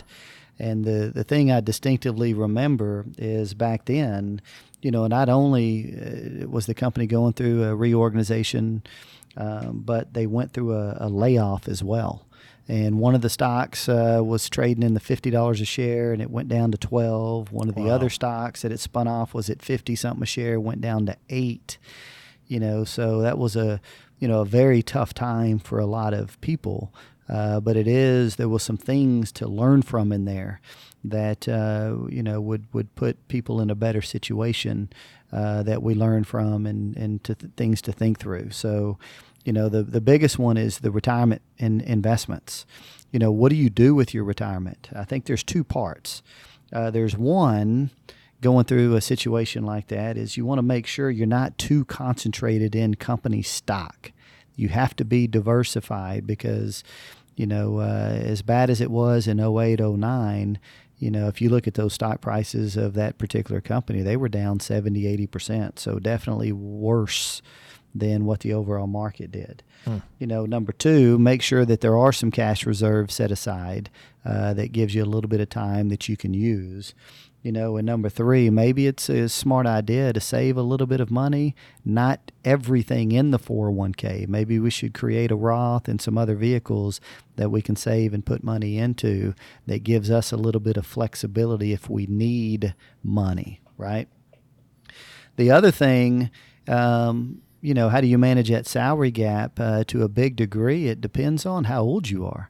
And 0.60 0.84
the, 0.84 1.12
the 1.14 1.24
thing 1.24 1.52
I 1.52 1.62
distinctively 1.62 2.34
remember 2.34 3.06
is 3.18 3.54
back 3.54 3.86
then, 3.86 4.42
you 4.82 4.92
know, 4.92 5.08
not 5.08 5.30
only 5.30 5.96
uh, 5.96 6.48
was 6.48 6.66
the 6.66 6.74
company 6.74 7.08
going 7.08 7.34
through 7.34 7.64
a 7.64 7.76
reorganization, 7.76 8.84
um, 9.38 9.82
but 9.86 10.14
they 10.14 10.28
went 10.28 10.52
through 10.52 10.74
a, 10.74 10.98
a 11.00 11.10
layoff 11.10 11.68
as 11.68 11.84
well 11.84 12.26
and 12.70 13.00
one 13.00 13.16
of 13.16 13.22
the 13.22 13.32
stocks 13.32 13.90
uh, 13.90 14.22
was 14.24 14.48
trading 14.48 14.84
in 14.84 14.94
the 14.94 15.00
fifty 15.00 15.32
dollars 15.32 15.60
a 15.60 15.66
share, 15.66 16.14
and 16.14 16.22
it 16.22 16.30
went 16.30 16.50
down 16.50 16.72
to 16.72 16.78
twelve. 16.78 17.52
One 17.52 17.68
of 17.68 17.74
the 17.74 17.86
wow. 17.86 17.96
other 17.96 18.12
stocks 18.12 18.62
that 18.62 18.72
it 18.72 18.80
spun 18.80 19.08
off 19.08 19.34
was 19.34 19.50
at 19.50 19.64
fifty 19.64 19.96
something 19.96 20.22
a 20.22 20.28
share, 20.28 20.60
went 20.60 20.80
down 20.80 21.08
to 21.08 21.18
eight. 21.30 21.80
You 22.48 22.60
know, 22.60 22.84
so 22.84 23.22
that 23.22 23.40
was 23.40 23.56
a 23.56 23.82
you 24.20 24.28
know 24.28 24.42
a 24.42 24.46
very 24.46 24.84
tough 24.84 25.16
time 25.16 25.58
for 25.58 25.80
a 25.80 25.88
lot 25.88 26.14
of 26.14 26.40
people. 26.42 26.94
Uh, 27.30 27.60
but 27.60 27.78
it 27.78 27.88
is 27.88 28.38
there 28.38 28.50
was 28.50 28.64
some 28.64 28.78
things 28.78 29.32
to 29.32 29.48
learn 29.48 29.82
from 29.82 30.12
in 30.12 30.26
there 30.26 30.60
that 31.04 31.48
uh, 31.48 31.96
you 32.10 32.24
know 32.24 32.42
would 32.42 32.66
would 32.74 32.94
put 32.96 33.28
people 33.28 33.62
in 33.62 33.70
a 33.70 33.76
better 33.76 34.02
situation 34.02 34.90
uh, 35.32 35.62
that 35.64 35.84
we 35.84 35.94
learn 35.94 36.24
from 36.24 36.66
and 36.66 36.98
and 36.98 37.24
to 37.24 37.36
th- 37.36 37.54
things 37.56 37.82
to 37.82 37.92
think 37.92 38.20
through. 38.20 38.50
So 38.50 38.98
you 39.44 39.54
know, 39.54 39.70
the, 39.70 39.84
the 39.84 40.02
biggest 40.02 40.38
one 40.38 40.58
is 40.58 40.80
the 40.80 40.92
retirement 40.92 41.42
and 41.58 41.82
investments. 41.82 42.66
You 43.12 43.20
know, 43.20 43.32
what 43.32 43.50
do 43.50 43.56
you 43.56 43.70
do 43.70 43.96
with 43.96 44.14
your 44.14 44.24
retirement? 44.24 44.90
I 44.96 45.06
think 45.06 45.26
there's 45.26 45.44
two 45.44 45.64
parts. 45.64 46.22
Uh, 46.72 46.92
there's 46.92 47.18
one 47.18 47.90
going 48.42 48.66
through 48.66 48.96
a 48.96 49.02
situation 49.02 49.66
like 49.66 49.88
that 49.88 50.18
is 50.18 50.38
you 50.38 50.46
want 50.46 50.60
to 50.60 50.64
make 50.64 50.88
sure 50.88 51.10
you're 51.10 51.28
not 51.28 51.58
too 51.58 51.84
concentrated 51.86 52.76
in 52.76 52.96
company 52.96 53.42
stock. 53.42 54.12
You 54.56 54.70
have 54.70 54.96
to 54.98 55.06
be 55.06 55.26
diversified 55.26 56.28
because, 56.28 56.84
you 57.40 57.48
know, 57.48 57.80
uh, 57.80 58.20
as 58.22 58.42
bad 58.42 58.70
as 58.70 58.82
it 58.82 58.92
was 58.92 59.26
in 59.26 59.40
08, 59.40 59.80
09, 59.80 60.60
you 60.98 61.10
know, 61.10 61.30
if 61.30 61.40
you 61.40 61.48
look 61.48 61.70
at 61.70 61.76
those 61.76 61.94
stock 61.94 62.20
prices 62.20 62.76
of 62.76 62.96
that 62.96 63.18
particular 63.18 63.62
company, 63.62 64.02
they 64.02 64.18
were 64.18 64.28
down 64.28 64.60
70, 64.60 65.04
80%. 65.28 65.80
So 65.80 66.00
definitely 66.00 66.52
worse 66.52 67.42
than 67.96 68.26
what 68.26 68.42
the 68.42 68.52
overall 68.52 68.88
market 68.88 69.32
did. 69.32 69.64
Hmm. 69.86 70.00
You 70.20 70.28
know, 70.28 70.46
number 70.46 70.74
two, 70.74 71.18
make 71.18 71.42
sure 71.42 71.64
that 71.64 71.80
there 71.80 71.98
are 71.98 72.12
some 72.12 72.30
cash 72.30 72.66
reserves 72.66 73.16
set 73.16 73.32
aside 73.32 73.90
uh, 74.26 74.54
that 74.56 74.74
gives 74.74 74.94
you 74.94 75.02
a 75.02 75.06
little 75.06 75.30
bit 75.30 75.40
of 75.40 75.50
time 75.50 75.88
that 75.88 76.10
you 76.10 76.18
can 76.18 76.34
use. 76.34 76.94
You 77.42 77.54
know, 77.54 77.78
and 77.78 77.86
number 77.86 78.10
three, 78.10 78.50
maybe 78.50 78.86
it's 78.86 79.08
a 79.08 79.30
smart 79.30 79.66
idea 79.66 80.12
to 80.12 80.20
save 80.20 80.58
a 80.58 80.62
little 80.62 80.88
bit 80.88 81.00
of 81.00 81.10
money, 81.10 81.56
not 81.86 82.34
everything 82.44 83.14
in 83.14 83.32
the 83.32 83.40
401k. 83.40 84.28
Maybe 84.28 84.60
we 84.60 84.70
should 84.70 84.94
create 84.94 85.32
a 85.32 85.38
Roth 85.38 85.88
and 85.88 86.02
some 86.02 86.18
other 86.18 86.36
vehicles 86.36 87.00
that 87.38 87.50
we 87.50 87.62
can 87.62 87.78
save 87.78 88.14
and 88.14 88.26
put 88.26 88.44
money 88.44 88.78
into 88.78 89.34
that 89.68 89.84
gives 89.84 90.12
us 90.12 90.34
a 90.34 90.38
little 90.38 90.60
bit 90.60 90.76
of 90.76 90.86
flexibility 90.86 91.72
if 91.72 91.90
we 91.90 92.06
need 92.08 92.76
money, 93.04 93.62
right? 93.78 94.10
The 95.38 95.50
other 95.50 95.72
thing, 95.72 96.32
um, 96.68 97.42
you 97.62 97.74
know, 97.74 97.88
how 97.88 98.02
do 98.02 98.08
you 98.08 98.18
manage 98.18 98.50
that 98.50 98.68
salary 98.68 99.12
gap 99.12 99.58
uh, 99.62 99.86
to 99.86 100.04
a 100.04 100.10
big 100.10 100.36
degree? 100.36 100.88
It 100.88 101.00
depends 101.00 101.46
on 101.46 101.66
how 101.66 101.84
old 101.84 102.10
you 102.10 102.26
are. 102.26 102.50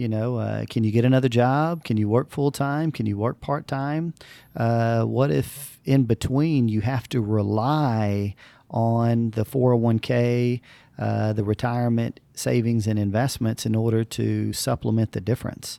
You 0.00 0.08
know, 0.08 0.36
uh, 0.36 0.64
can 0.64 0.82
you 0.82 0.92
get 0.92 1.04
another 1.04 1.28
job? 1.28 1.84
Can 1.84 1.98
you 1.98 2.08
work 2.08 2.30
full 2.30 2.50
time? 2.50 2.90
Can 2.90 3.04
you 3.04 3.18
work 3.18 3.42
part 3.42 3.68
time? 3.68 4.14
Uh, 4.56 5.04
what 5.04 5.30
if 5.30 5.78
in 5.84 6.04
between 6.04 6.70
you 6.70 6.80
have 6.80 7.06
to 7.10 7.20
rely 7.20 8.34
on 8.70 9.32
the 9.32 9.44
401k, 9.44 10.62
uh, 10.98 11.34
the 11.34 11.44
retirement 11.44 12.18
savings 12.32 12.86
and 12.86 12.98
investments 12.98 13.66
in 13.66 13.74
order 13.74 14.02
to 14.04 14.54
supplement 14.54 15.12
the 15.12 15.20
difference? 15.20 15.78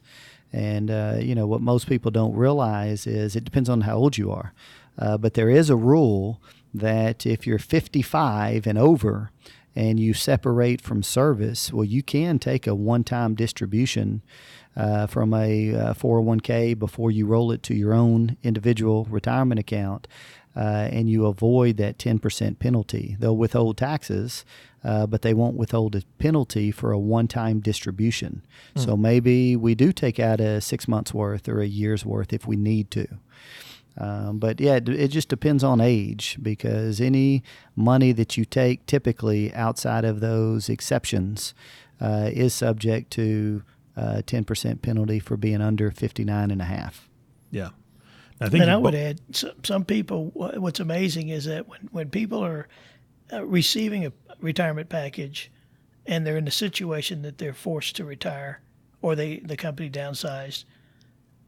And, 0.53 0.91
uh, 0.91 1.15
you 1.17 1.33
know, 1.33 1.47
what 1.47 1.61
most 1.61 1.87
people 1.87 2.11
don't 2.11 2.35
realize 2.35 3.07
is 3.07 3.35
it 3.35 3.43
depends 3.43 3.69
on 3.69 3.81
how 3.81 3.95
old 3.95 4.19
you 4.19 4.31
are. 4.31 4.53
Uh, 4.99 5.17
but 5.17 5.33
there 5.33 5.49
is 5.49 5.71
a 5.71 5.75
rule 5.75 6.39
that 6.75 7.25
if 7.25 7.47
you're 7.47 7.57
55 7.57 8.67
and 8.67 8.77
over 8.77 9.31
and 9.75 9.99
you 9.99 10.13
separate 10.13 10.81
from 10.81 11.03
service, 11.03 11.71
well, 11.71 11.85
you 11.85 12.03
can 12.03 12.39
take 12.39 12.67
a 12.67 12.75
one 12.75 13.03
time 13.03 13.35
distribution 13.35 14.21
uh, 14.75 15.07
from 15.07 15.33
a 15.33 15.75
uh, 15.75 15.93
401k 15.93 16.77
before 16.77 17.11
you 17.11 17.25
roll 17.25 17.51
it 17.51 17.63
to 17.63 17.73
your 17.73 17.93
own 17.93 18.37
individual 18.43 19.05
retirement 19.09 19.59
account. 19.59 20.07
Uh, 20.53 20.89
and 20.91 21.09
you 21.09 21.27
avoid 21.27 21.77
that 21.77 21.97
10% 21.97 22.59
penalty. 22.59 23.15
They'll 23.17 23.37
withhold 23.37 23.77
taxes, 23.77 24.43
uh, 24.83 25.07
but 25.07 25.21
they 25.21 25.33
won't 25.33 25.55
withhold 25.55 25.95
a 25.95 26.01
penalty 26.19 26.71
for 26.71 26.91
a 26.91 26.99
one 26.99 27.29
time 27.29 27.61
distribution. 27.61 28.45
Mm. 28.75 28.83
So 28.83 28.97
maybe 28.97 29.55
we 29.55 29.75
do 29.75 29.93
take 29.93 30.19
out 30.19 30.41
a 30.41 30.59
six 30.59 30.89
months 30.89 31.13
worth 31.13 31.47
or 31.47 31.61
a 31.61 31.67
year's 31.67 32.05
worth 32.05 32.33
if 32.33 32.45
we 32.45 32.57
need 32.57 32.91
to. 32.91 33.07
Um, 33.97 34.39
but 34.39 34.59
yeah, 34.59 34.75
it, 34.75 34.87
it 34.87 35.07
just 35.09 35.27
depends 35.27 35.63
on 35.63 35.81
age 35.81 36.37
because 36.41 37.01
any 37.01 37.43
money 37.75 38.11
that 38.13 38.37
you 38.37 38.45
take 38.45 38.85
typically 38.85 39.53
outside 39.53 40.05
of 40.05 40.21
those 40.21 40.69
exceptions 40.69 41.53
uh, 41.99 42.29
is 42.31 42.53
subject 42.53 43.11
to 43.11 43.63
a 43.95 44.23
10% 44.23 44.81
penalty 44.81 45.19
for 45.19 45.35
being 45.37 45.61
under 45.61 45.91
59 45.91 46.51
and 46.51 46.61
a 46.61 46.65
half. 46.65 47.09
Yeah. 47.51 47.69
I 48.41 48.49
think. 48.49 48.63
And 48.63 48.71
I 48.71 48.77
would 48.77 48.95
add, 48.95 49.21
some 49.63 49.85
people. 49.85 50.31
What's 50.33 50.79
amazing 50.79 51.29
is 51.29 51.45
that 51.45 51.67
when 51.67 51.89
when 51.91 52.09
people 52.09 52.43
are 52.43 52.67
uh, 53.31 53.45
receiving 53.45 54.05
a 54.05 54.11
retirement 54.39 54.89
package, 54.89 55.51
and 56.07 56.25
they're 56.25 56.37
in 56.37 56.47
a 56.47 56.51
situation 56.51 57.21
that 57.21 57.37
they're 57.37 57.53
forced 57.53 57.95
to 57.97 58.03
retire, 58.03 58.61
or 59.01 59.15
they 59.15 59.37
the 59.37 59.55
company 59.55 59.91
downsized, 59.91 60.65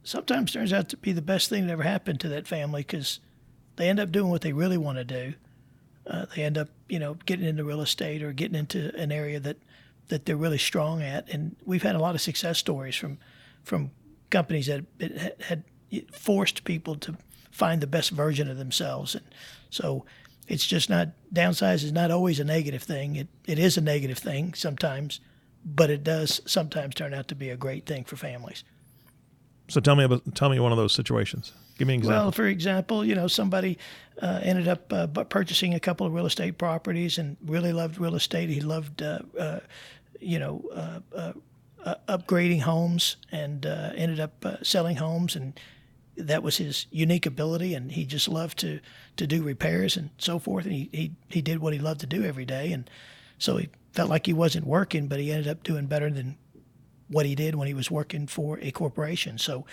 sometimes 0.04 0.52
turns 0.52 0.74
out 0.74 0.90
to 0.90 0.98
be 0.98 1.12
the 1.12 1.22
best 1.22 1.50
thing 1.50 1.68
that 1.68 1.74
ever 1.74 1.84
happened 1.84 2.20
to 2.22 2.30
that 2.30 2.48
family 2.48 2.82
because 2.82 3.20
they 3.76 3.90
end 3.90 4.00
up 4.00 4.12
doing 4.12 4.30
what 4.30 4.42
they 4.42 4.54
really 4.54 4.78
want 4.78 4.98
to 4.98 5.04
do. 5.04 5.34
Uh, 6.06 6.26
they 6.36 6.44
end 6.44 6.58
up, 6.58 6.70
you 6.90 7.00
know, 7.00 7.16
getting 7.26 7.46
into 7.46 7.64
real 7.64 7.82
estate 7.82 8.22
or 8.22 8.34
getting 8.34 8.58
into 8.58 8.94
an 8.96 9.12
area 9.12 9.40
that 9.40 9.58
that 10.10 10.26
they're 10.26 10.38
really 10.38 10.58
strong 10.58 11.02
at. 11.02 11.30
And 11.30 11.56
we've 11.66 11.82
had 11.82 11.96
a 11.96 12.00
lot 12.00 12.14
of 12.14 12.22
success 12.22 12.58
stories 12.58 12.96
from 12.96 13.18
from 13.64 13.92
companies 14.30 14.68
that 14.68 14.84
had 15.42 15.64
forced 16.12 16.66
people 16.66 16.96
to 16.96 17.18
find 17.52 17.82
the 17.82 17.88
best 17.88 18.10
version 18.12 18.50
of 18.50 18.58
themselves. 18.58 19.16
And 19.16 19.24
so 19.70 20.06
it's 20.48 20.68
just 20.68 20.90
not 20.90 21.10
downsize 21.34 21.84
is 21.84 21.94
not 21.94 22.12
always 22.12 22.40
a 22.40 22.44
negative 22.44 22.84
thing. 22.84 23.16
It 23.16 23.28
it 23.46 23.60
is 23.60 23.78
a 23.78 23.82
negative 23.82 24.18
thing 24.18 24.54
sometimes, 24.54 25.22
but 25.64 25.90
it 25.90 26.04
does 26.04 26.42
sometimes 26.46 26.96
turn 26.96 27.14
out 27.14 27.30
to 27.30 27.36
be 27.36 27.50
a 27.50 27.58
great 27.58 27.86
thing 27.86 28.04
for 28.04 28.18
families. 28.18 28.66
So 29.74 29.82
tell 29.82 29.96
me 29.96 30.03
about 30.03 30.36
tell 30.36 30.50
me 30.50 30.60
one 30.60 30.72
of 30.72 30.77
those 30.77 30.94
situations. 30.94 31.51
Give 31.80 31.88
me 31.88 31.96
an 31.96 32.01
example. 32.01 32.25
Well, 32.25 32.32
for 32.32 32.46
example, 32.46 33.03
you 33.03 33.15
know 33.15 33.27
somebody 33.27 33.80
uh, 34.22 34.39
ended 34.44 34.68
up 34.68 34.94
uh, 34.94 35.08
purchasing 35.08 35.74
a 35.74 35.80
couple 35.80 36.06
of 36.06 36.13
real 36.13 36.27
estate 36.27 36.60
properties 36.60 37.18
and 37.18 37.38
really 37.44 37.74
loved 37.74 38.00
real 38.00 38.13
estate. 38.13 38.50
He 38.50 38.62
loved, 38.62 39.01
uh, 39.01 39.20
uh 39.38 39.62
you 40.20 40.38
know, 40.38 40.63
uh, 40.75 41.34
uh, 41.84 41.96
upgrading 42.08 42.62
homes 42.62 43.18
and 43.32 43.65
ended 43.65 44.20
up 44.20 44.46
selling 44.62 44.98
homes 44.98 45.36
and 45.36 45.60
that 46.15 46.44
was 46.44 46.58
his 46.58 46.86
unique 46.92 47.25
ability, 47.25 47.74
and 47.74 47.92
he 47.94 48.06
just 48.06 48.27
loved 48.27 48.60
to 48.60 48.80
to 49.18 49.25
do 49.25 49.42
repairs 49.42 49.98
and 49.98 50.12
so 50.20 50.38
forth. 50.38 50.65
And 50.65 50.74
he 50.75 50.89
he, 50.92 51.12
he 51.30 51.42
did 51.42 51.58
what 51.58 51.74
he 51.74 51.80
loved 51.80 52.01
to 52.01 52.06
do 52.06 52.24
every 52.24 52.46
day, 52.46 52.72
and 52.72 52.88
so 53.39 53.58
he 53.58 53.70
felt 53.92 54.12
like 54.12 54.27
he 54.27 54.34
wasn't 54.34 54.68
working, 54.68 55.08
but 55.08 55.20
he 55.20 55.32
ended 55.32 55.48
up 55.48 55.63
doing 55.63 55.88
better 55.88 56.12
than 56.12 56.38
what 57.08 57.26
he 57.26 57.36
did 57.36 57.56
when 57.56 57.68
he 57.68 57.74
was 57.74 57.92
working 57.92 58.28
for 58.28 58.60
a 58.62 58.72
corporation. 58.72 59.38
So, 59.38 59.66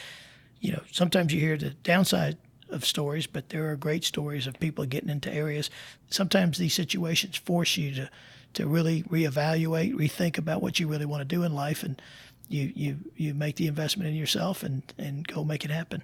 you 0.60 0.72
know, 0.72 0.82
sometimes 0.92 1.32
you 1.32 1.40
hear 1.40 1.56
the 1.56 1.70
downside 1.70 2.36
of 2.68 2.84
stories, 2.84 3.26
but 3.26 3.48
there 3.48 3.70
are 3.70 3.76
great 3.76 4.04
stories 4.04 4.46
of 4.46 4.58
people 4.60 4.84
getting 4.84 5.10
into 5.10 5.32
areas. 5.32 5.70
Sometimes 6.08 6.58
these 6.58 6.74
situations 6.74 7.36
force 7.36 7.76
you 7.76 7.94
to 7.94 8.10
to 8.52 8.66
really 8.66 9.04
reevaluate, 9.04 9.94
rethink 9.94 10.36
about 10.36 10.60
what 10.60 10.80
you 10.80 10.88
really 10.88 11.06
want 11.06 11.20
to 11.20 11.24
do 11.24 11.44
in 11.44 11.54
life, 11.54 11.82
and 11.82 12.00
you 12.48 12.72
you 12.74 12.96
you 13.16 13.34
make 13.34 13.56
the 13.56 13.66
investment 13.66 14.08
in 14.08 14.16
yourself 14.16 14.62
and 14.62 14.82
and 14.98 15.26
go 15.26 15.44
make 15.44 15.64
it 15.64 15.70
happen. 15.70 16.02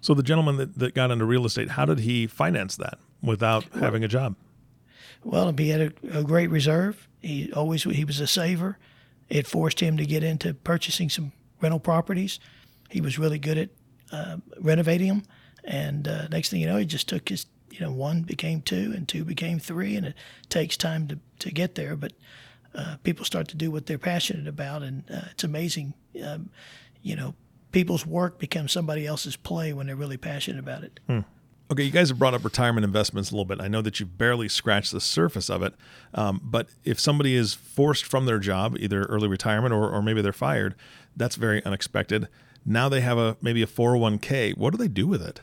So 0.00 0.14
the 0.14 0.22
gentleman 0.22 0.56
that, 0.56 0.78
that 0.78 0.94
got 0.94 1.10
into 1.10 1.24
real 1.24 1.46
estate, 1.46 1.70
how 1.70 1.84
did 1.84 2.00
he 2.00 2.26
finance 2.26 2.76
that 2.76 2.98
without 3.22 3.72
well, 3.72 3.84
having 3.84 4.02
a 4.02 4.08
job? 4.08 4.34
Well, 5.22 5.52
he 5.56 5.68
had 5.68 5.80
a, 5.80 6.18
a, 6.18 6.24
great 6.24 6.50
reserve. 6.50 7.08
He 7.20 7.52
always 7.52 7.84
he 7.84 8.04
was 8.04 8.18
a 8.18 8.26
saver. 8.26 8.78
It 9.32 9.46
forced 9.46 9.80
him 9.80 9.96
to 9.96 10.04
get 10.04 10.22
into 10.22 10.52
purchasing 10.52 11.08
some 11.08 11.32
rental 11.62 11.80
properties. 11.80 12.38
He 12.90 13.00
was 13.00 13.18
really 13.18 13.38
good 13.38 13.56
at 13.56 13.70
uh, 14.12 14.36
renovating 14.60 15.08
them. 15.08 15.22
And 15.64 16.06
uh, 16.06 16.28
next 16.28 16.50
thing 16.50 16.60
you 16.60 16.66
know, 16.66 16.76
he 16.76 16.84
just 16.84 17.08
took 17.08 17.30
his 17.30 17.46
you 17.70 17.80
know 17.80 17.90
one 17.90 18.22
became 18.22 18.60
two 18.60 18.92
and 18.94 19.08
two 19.08 19.24
became 19.24 19.58
three, 19.58 19.96
and 19.96 20.04
it 20.06 20.14
takes 20.50 20.76
time 20.76 21.08
to 21.08 21.18
to 21.38 21.50
get 21.50 21.76
there. 21.76 21.96
But 21.96 22.12
uh, 22.74 22.96
people 23.04 23.24
start 23.24 23.48
to 23.48 23.56
do 23.56 23.70
what 23.70 23.86
they're 23.86 23.96
passionate 23.96 24.46
about, 24.46 24.82
and 24.82 25.04
uh, 25.10 25.28
it's 25.30 25.44
amazing. 25.44 25.94
Um, 26.22 26.50
you 27.00 27.16
know, 27.16 27.34
people's 27.70 28.04
work 28.04 28.38
becomes 28.38 28.70
somebody 28.70 29.06
else's 29.06 29.36
play 29.36 29.72
when 29.72 29.86
they're 29.86 29.96
really 29.96 30.18
passionate 30.18 30.60
about 30.60 30.84
it. 30.84 31.00
Hmm. 31.06 31.20
Okay, 31.72 31.84
you 31.84 31.90
guys 31.90 32.10
have 32.10 32.18
brought 32.18 32.34
up 32.34 32.44
retirement 32.44 32.84
investments 32.84 33.30
a 33.30 33.34
little 33.34 33.46
bit. 33.46 33.58
I 33.58 33.66
know 33.66 33.80
that 33.80 33.98
you've 33.98 34.18
barely 34.18 34.46
scratched 34.46 34.92
the 34.92 35.00
surface 35.00 35.48
of 35.48 35.62
it, 35.62 35.72
um, 36.12 36.38
but 36.44 36.68
if 36.84 37.00
somebody 37.00 37.34
is 37.34 37.54
forced 37.54 38.04
from 38.04 38.26
their 38.26 38.38
job, 38.38 38.76
either 38.78 39.04
early 39.04 39.26
retirement 39.26 39.72
or, 39.72 39.88
or 39.88 40.02
maybe 40.02 40.20
they're 40.20 40.34
fired, 40.34 40.74
that's 41.16 41.36
very 41.36 41.64
unexpected. 41.64 42.28
Now 42.66 42.90
they 42.90 43.00
have 43.00 43.16
a 43.16 43.38
maybe 43.40 43.62
a 43.62 43.66
401k. 43.66 44.54
What 44.58 44.72
do 44.72 44.76
they 44.76 44.86
do 44.86 45.06
with 45.06 45.22
it? 45.22 45.40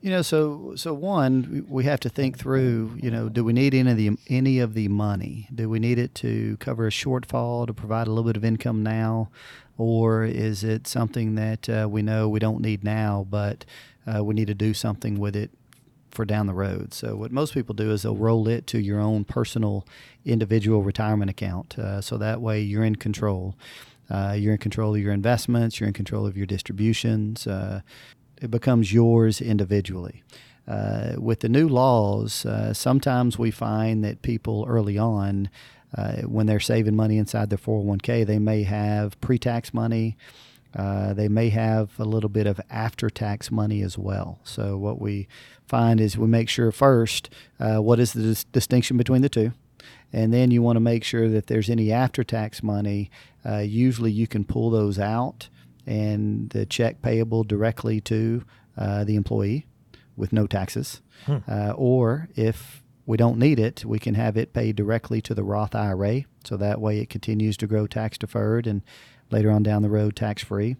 You 0.00 0.08
know, 0.08 0.22
so 0.22 0.72
so 0.74 0.94
one, 0.94 1.66
we 1.68 1.84
have 1.84 2.00
to 2.00 2.08
think 2.08 2.38
through. 2.38 2.96
You 2.98 3.10
know, 3.10 3.28
do 3.28 3.44
we 3.44 3.52
need 3.52 3.74
any 3.74 3.90
of 3.90 3.96
the 3.98 4.16
any 4.28 4.58
of 4.58 4.72
the 4.72 4.88
money? 4.88 5.50
Do 5.54 5.68
we 5.68 5.80
need 5.80 5.98
it 5.98 6.14
to 6.16 6.56
cover 6.60 6.86
a 6.86 6.90
shortfall 6.90 7.66
to 7.66 7.74
provide 7.74 8.06
a 8.06 8.10
little 8.10 8.24
bit 8.24 8.38
of 8.38 8.44
income 8.44 8.82
now? 8.82 9.28
or 9.78 10.24
is 10.24 10.62
it 10.62 10.86
something 10.86 11.34
that 11.34 11.68
uh, 11.68 11.88
we 11.90 12.02
know 12.02 12.28
we 12.28 12.38
don't 12.38 12.60
need 12.60 12.84
now, 12.84 13.26
but 13.28 13.64
uh, 14.06 14.24
we 14.24 14.34
need 14.34 14.48
to 14.48 14.54
do 14.54 14.74
something 14.74 15.18
with 15.18 15.36
it 15.36 15.50
for 16.10 16.24
down 16.24 16.46
the 16.46 16.54
road? 16.54 16.92
So, 16.94 17.16
what 17.16 17.32
most 17.32 17.54
people 17.54 17.74
do 17.74 17.90
is 17.90 18.02
they'll 18.02 18.16
roll 18.16 18.48
it 18.48 18.66
to 18.68 18.78
your 18.78 19.00
own 19.00 19.24
personal 19.24 19.86
individual 20.24 20.82
retirement 20.82 21.30
account. 21.30 21.78
Uh, 21.78 22.00
so 22.00 22.16
that 22.18 22.40
way 22.40 22.60
you're 22.60 22.84
in 22.84 22.96
control. 22.96 23.56
Uh, 24.10 24.34
you're 24.36 24.52
in 24.52 24.58
control 24.58 24.94
of 24.94 25.00
your 25.00 25.12
investments, 25.12 25.80
you're 25.80 25.86
in 25.86 25.94
control 25.94 26.26
of 26.26 26.36
your 26.36 26.46
distributions. 26.46 27.46
Uh, 27.46 27.80
it 28.40 28.50
becomes 28.50 28.92
yours 28.92 29.40
individually. 29.40 30.22
Uh, 30.68 31.14
with 31.16 31.40
the 31.40 31.48
new 31.48 31.68
laws, 31.68 32.46
sometimes 32.72 33.38
we 33.38 33.50
find 33.50 34.04
that 34.04 34.22
people 34.22 34.64
early 34.68 34.98
on 34.98 35.48
uh, 35.96 36.22
when 36.22 36.46
they're 36.46 36.60
saving 36.60 36.96
money 36.96 37.18
inside 37.18 37.50
their 37.50 37.58
401k, 37.58 38.26
they 38.26 38.38
may 38.38 38.62
have 38.62 39.20
pre 39.20 39.38
tax 39.38 39.74
money. 39.74 40.16
Uh, 40.74 41.12
they 41.12 41.28
may 41.28 41.50
have 41.50 41.90
a 41.98 42.04
little 42.04 42.30
bit 42.30 42.46
of 42.46 42.60
after 42.70 43.10
tax 43.10 43.50
money 43.50 43.82
as 43.82 43.98
well. 43.98 44.40
So, 44.44 44.76
what 44.76 45.00
we 45.00 45.28
find 45.66 46.00
is 46.00 46.16
we 46.16 46.26
make 46.26 46.48
sure 46.48 46.72
first 46.72 47.28
uh, 47.60 47.78
what 47.78 48.00
is 48.00 48.12
the 48.12 48.22
dis- 48.22 48.44
distinction 48.44 48.96
between 48.96 49.22
the 49.22 49.28
two. 49.28 49.52
And 50.12 50.32
then 50.32 50.50
you 50.50 50.62
want 50.62 50.76
to 50.76 50.80
make 50.80 51.04
sure 51.04 51.28
that 51.30 51.46
there's 51.46 51.70
any 51.70 51.90
after 51.90 52.22
tax 52.22 52.62
money. 52.62 53.10
Uh, 53.44 53.58
usually 53.58 54.12
you 54.12 54.26
can 54.26 54.44
pull 54.44 54.70
those 54.70 54.98
out 54.98 55.48
and 55.86 56.50
the 56.50 56.66
check 56.66 57.02
payable 57.02 57.44
directly 57.44 58.00
to 58.02 58.44
uh, 58.76 59.04
the 59.04 59.16
employee 59.16 59.66
with 60.16 60.32
no 60.32 60.46
taxes. 60.46 61.00
Hmm. 61.26 61.38
Uh, 61.48 61.72
or 61.76 62.28
if 62.36 62.81
we 63.06 63.16
don't 63.16 63.38
need 63.38 63.58
it, 63.58 63.84
we 63.84 63.98
can 63.98 64.14
have 64.14 64.36
it 64.36 64.52
paid 64.52 64.76
directly 64.76 65.20
to 65.22 65.34
the 65.34 65.44
Roth 65.44 65.74
IRA. 65.74 66.22
So 66.44 66.56
that 66.56 66.80
way 66.80 66.98
it 66.98 67.10
continues 67.10 67.56
to 67.58 67.66
grow 67.66 67.86
tax 67.86 68.18
deferred 68.18 68.66
and 68.66 68.82
later 69.30 69.50
on 69.50 69.62
down 69.62 69.82
the 69.82 69.90
road 69.90 70.16
tax 70.16 70.42
free. 70.42 70.76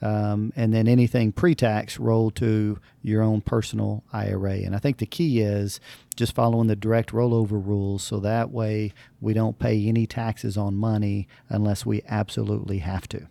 Um, 0.00 0.52
and 0.54 0.72
then 0.72 0.86
anything 0.86 1.32
pre 1.32 1.54
tax 1.54 1.98
rolled 1.98 2.36
to 2.36 2.78
your 3.02 3.22
own 3.22 3.40
personal 3.40 4.04
IRA. 4.12 4.58
And 4.58 4.74
I 4.74 4.78
think 4.78 4.98
the 4.98 5.06
key 5.06 5.40
is 5.40 5.80
just 6.16 6.34
following 6.34 6.68
the 6.68 6.76
direct 6.76 7.10
rollover 7.10 7.64
rules 7.64 8.02
so 8.02 8.20
that 8.20 8.50
way 8.50 8.92
we 9.20 9.34
don't 9.34 9.58
pay 9.58 9.86
any 9.86 10.06
taxes 10.06 10.56
on 10.56 10.76
money 10.76 11.26
unless 11.48 11.84
we 11.84 12.02
absolutely 12.08 12.78
have 12.78 13.08
to. 13.08 13.26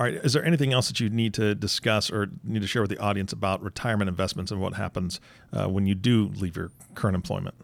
Yeah. 0.00 0.06
All 0.06 0.12
right. 0.12 0.24
Is 0.24 0.32
there 0.32 0.44
anything 0.44 0.72
else 0.72 0.88
that 0.88 1.00
you 1.00 1.10
need 1.10 1.34
to 1.34 1.54
discuss 1.54 2.10
or 2.10 2.28
need 2.42 2.62
to 2.62 2.68
share 2.68 2.82
with 2.82 2.90
the 2.90 2.98
audience 2.98 3.32
about 3.32 3.62
retirement 3.62 4.08
investments 4.08 4.50
and 4.50 4.60
what 4.60 4.74
happens 4.74 5.20
uh, 5.52 5.66
when 5.66 5.86
you 5.86 5.94
do 5.94 6.28
leave 6.36 6.56
your 6.56 6.70
current 6.94 7.14
employment? 7.14 7.54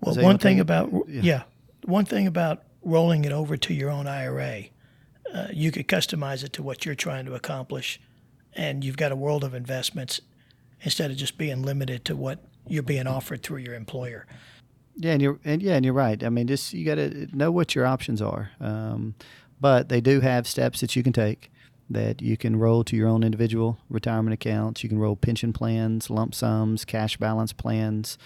Well, 0.00 0.14
one 0.16 0.38
thing 0.38 0.60
about 0.60 0.90
yeah. 1.08 1.22
yeah. 1.22 1.42
one 1.84 2.04
thing 2.04 2.26
about 2.26 2.62
rolling 2.82 3.24
it 3.24 3.32
over 3.32 3.56
to 3.56 3.74
your 3.74 3.90
own 3.90 4.06
IRA, 4.06 4.64
uh, 5.34 5.48
you 5.52 5.70
could 5.72 5.88
customize 5.88 6.44
it 6.44 6.52
to 6.54 6.62
what 6.62 6.86
you're 6.86 6.94
trying 6.94 7.26
to 7.26 7.34
accomplish, 7.34 8.00
and 8.54 8.84
you've 8.84 8.96
got 8.96 9.10
a 9.10 9.16
world 9.16 9.42
of 9.42 9.54
investments 9.54 10.20
instead 10.82 11.10
of 11.10 11.16
just 11.16 11.36
being 11.36 11.62
limited 11.62 12.04
to 12.04 12.14
what 12.14 12.44
you're 12.66 12.82
being 12.82 13.06
offered 13.08 13.42
through 13.42 13.58
your 13.58 13.74
employer. 13.74 14.26
Yeah, 14.96 15.12
and 15.12 15.22
you're 15.22 15.38
and 15.44 15.62
yeah, 15.62 15.74
and 15.74 15.84
you're 15.84 15.94
right. 15.94 16.22
I 16.22 16.28
mean, 16.28 16.46
just 16.46 16.72
you 16.72 16.84
got 16.84 16.96
to 16.96 17.28
know 17.36 17.50
what 17.50 17.74
your 17.74 17.86
options 17.86 18.22
are. 18.22 18.50
Um, 18.60 19.14
but 19.60 19.88
they 19.88 20.00
do 20.00 20.20
have 20.20 20.46
steps 20.46 20.80
that 20.80 20.96
you 20.96 21.02
can 21.02 21.12
take 21.12 21.50
that 21.90 22.20
you 22.20 22.36
can 22.36 22.56
roll 22.56 22.84
to 22.84 22.96
your 22.96 23.08
own 23.08 23.22
individual 23.22 23.78
retirement 23.88 24.34
accounts. 24.34 24.82
You 24.82 24.88
can 24.88 24.98
roll 24.98 25.16
pension 25.16 25.52
plans, 25.52 26.10
lump 26.10 26.34
sums, 26.34 26.84
cash 26.84 27.16
balance 27.16 27.52
plans. 27.52 28.18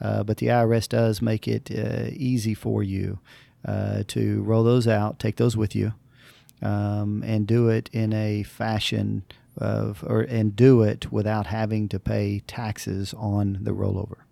Uh, 0.00 0.22
but 0.22 0.36
the 0.36 0.48
IRS 0.48 0.88
does 0.88 1.22
make 1.22 1.48
it 1.48 1.70
uh, 1.70 2.10
easy 2.12 2.52
for 2.52 2.82
you 2.82 3.18
uh, 3.64 4.02
to 4.08 4.42
roll 4.42 4.62
those 4.62 4.86
out, 4.86 5.18
take 5.18 5.36
those 5.36 5.56
with 5.56 5.74
you, 5.74 5.94
um, 6.60 7.22
and 7.26 7.46
do 7.46 7.68
it 7.68 7.88
in 7.92 8.12
a 8.12 8.42
fashion 8.42 9.24
of, 9.56 10.04
or 10.06 10.20
and 10.20 10.54
do 10.54 10.82
it 10.82 11.10
without 11.10 11.46
having 11.46 11.88
to 11.88 11.98
pay 11.98 12.40
taxes 12.46 13.14
on 13.14 13.58
the 13.62 13.70
rollover. 13.70 14.25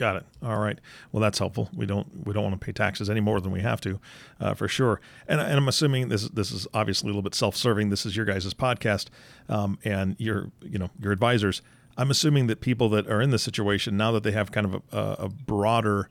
Got 0.00 0.16
it. 0.16 0.24
All 0.42 0.56
right. 0.56 0.78
Well, 1.12 1.20
that's 1.20 1.38
helpful. 1.38 1.68
We 1.76 1.84
don't 1.84 2.26
we 2.26 2.32
don't 2.32 2.42
want 2.42 2.58
to 2.58 2.64
pay 2.64 2.72
taxes 2.72 3.10
any 3.10 3.20
more 3.20 3.38
than 3.38 3.52
we 3.52 3.60
have 3.60 3.82
to, 3.82 4.00
uh, 4.40 4.54
for 4.54 4.66
sure. 4.66 4.98
And, 5.28 5.42
and 5.42 5.52
I'm 5.52 5.68
assuming 5.68 6.08
this 6.08 6.26
this 6.30 6.52
is 6.52 6.66
obviously 6.72 7.08
a 7.08 7.10
little 7.10 7.20
bit 7.20 7.34
self 7.34 7.54
serving. 7.54 7.90
This 7.90 8.06
is 8.06 8.16
your 8.16 8.24
guys' 8.24 8.54
podcast, 8.54 9.08
um, 9.50 9.78
and 9.84 10.16
your 10.18 10.52
you 10.62 10.78
know 10.78 10.88
your 10.98 11.12
advisors. 11.12 11.60
I'm 11.98 12.10
assuming 12.10 12.46
that 12.46 12.62
people 12.62 12.88
that 12.88 13.08
are 13.08 13.20
in 13.20 13.28
this 13.28 13.42
situation 13.42 13.98
now 13.98 14.10
that 14.12 14.22
they 14.22 14.32
have 14.32 14.50
kind 14.50 14.74
of 14.74 14.82
a, 14.90 15.24
a 15.24 15.28
broader 15.28 16.08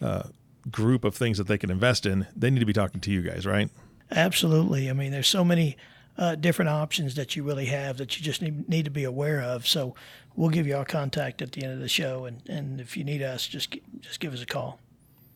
uh, 0.00 0.28
group 0.70 1.02
of 1.02 1.16
things 1.16 1.36
that 1.38 1.48
they 1.48 1.58
can 1.58 1.68
invest 1.68 2.06
in, 2.06 2.28
they 2.36 2.48
need 2.48 2.60
to 2.60 2.64
be 2.64 2.72
talking 2.72 3.00
to 3.00 3.10
you 3.10 3.22
guys, 3.22 3.44
right? 3.44 3.70
Absolutely. 4.12 4.88
I 4.88 4.92
mean, 4.92 5.10
there's 5.10 5.26
so 5.26 5.44
many 5.44 5.76
uh, 6.18 6.34
different 6.34 6.68
options 6.68 7.14
that 7.14 7.36
you 7.36 7.42
really 7.42 7.66
have 7.66 7.96
that 7.98 8.16
you 8.16 8.22
just 8.22 8.42
need, 8.42 8.68
need 8.68 8.84
to 8.84 8.90
be 8.90 9.04
aware 9.04 9.40
of. 9.40 9.66
So 9.66 9.94
we'll 10.36 10.50
give 10.50 10.66
you 10.66 10.76
our 10.76 10.84
contact 10.84 11.42
at 11.42 11.52
the 11.52 11.64
end 11.64 11.72
of 11.72 11.80
the 11.80 11.88
show, 11.88 12.24
and, 12.24 12.42
and 12.48 12.80
if 12.80 12.96
you 12.96 13.04
need 13.04 13.22
us, 13.22 13.46
just 13.46 13.76
just 14.00 14.20
give 14.20 14.32
us 14.32 14.42
a 14.42 14.46
call. 14.46 14.78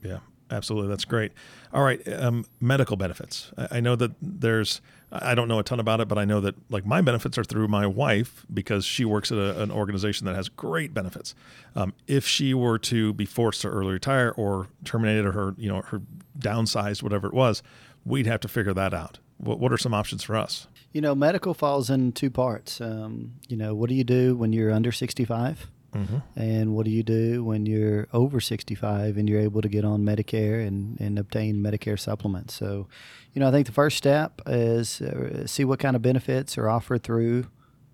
Yeah, 0.02 0.18
absolutely. 0.50 0.88
That's 0.88 1.04
great. 1.04 1.32
All 1.72 1.82
right, 1.82 2.06
um, 2.12 2.46
medical 2.60 2.96
benefits. 2.96 3.52
I, 3.56 3.68
I 3.72 3.80
know 3.80 3.96
that 3.96 4.12
there's. 4.20 4.80
I 5.12 5.36
don't 5.36 5.46
know 5.46 5.60
a 5.60 5.62
ton 5.62 5.78
about 5.78 6.00
it, 6.00 6.08
but 6.08 6.18
I 6.18 6.24
know 6.24 6.40
that 6.40 6.56
like 6.68 6.84
my 6.84 7.00
benefits 7.00 7.38
are 7.38 7.44
through 7.44 7.68
my 7.68 7.86
wife 7.86 8.44
because 8.52 8.84
she 8.84 9.04
works 9.04 9.30
at 9.30 9.38
a, 9.38 9.62
an 9.62 9.70
organization 9.70 10.26
that 10.26 10.34
has 10.34 10.48
great 10.48 10.92
benefits. 10.92 11.34
Um, 11.76 11.94
if 12.08 12.26
she 12.26 12.54
were 12.54 12.76
to 12.80 13.12
be 13.14 13.24
forced 13.24 13.62
to 13.62 13.68
early 13.68 13.92
retire 13.92 14.34
or 14.36 14.66
terminated 14.84 15.24
or 15.24 15.32
her, 15.32 15.54
you 15.56 15.68
know, 15.68 15.82
her 15.82 16.02
downsized, 16.36 17.04
whatever 17.04 17.28
it 17.28 17.34
was, 17.34 17.62
we'd 18.04 18.26
have 18.26 18.40
to 18.40 18.48
figure 18.48 18.74
that 18.74 18.92
out. 18.92 19.20
What, 19.38 19.58
what 19.58 19.72
are 19.72 19.78
some 19.78 19.94
options 19.94 20.22
for 20.22 20.36
us? 20.36 20.66
You 20.92 21.00
know, 21.00 21.14
medical 21.14 21.54
falls 21.54 21.90
in 21.90 22.12
two 22.12 22.30
parts. 22.30 22.80
Um, 22.80 23.34
you 23.48 23.56
know, 23.56 23.74
what 23.74 23.88
do 23.88 23.94
you 23.94 24.04
do 24.04 24.36
when 24.36 24.52
you're 24.52 24.72
under 24.72 24.92
65? 24.92 25.66
Mm-hmm. 25.94 26.18
And 26.36 26.74
what 26.74 26.84
do 26.84 26.90
you 26.90 27.02
do 27.02 27.44
when 27.44 27.66
you're 27.66 28.06
over 28.12 28.40
65 28.40 29.16
and 29.16 29.28
you're 29.28 29.40
able 29.40 29.62
to 29.62 29.68
get 29.68 29.84
on 29.84 30.04
Medicare 30.04 30.66
and, 30.66 31.00
and 31.00 31.18
obtain 31.18 31.56
Medicare 31.56 31.98
supplements? 31.98 32.54
So, 32.54 32.88
you 33.32 33.40
know, 33.40 33.48
I 33.48 33.50
think 33.50 33.66
the 33.66 33.72
first 33.72 33.96
step 33.96 34.40
is 34.46 35.00
uh, 35.00 35.46
see 35.46 35.64
what 35.64 35.78
kind 35.78 35.96
of 35.96 36.02
benefits 36.02 36.58
are 36.58 36.68
offered 36.68 37.02
through 37.02 37.46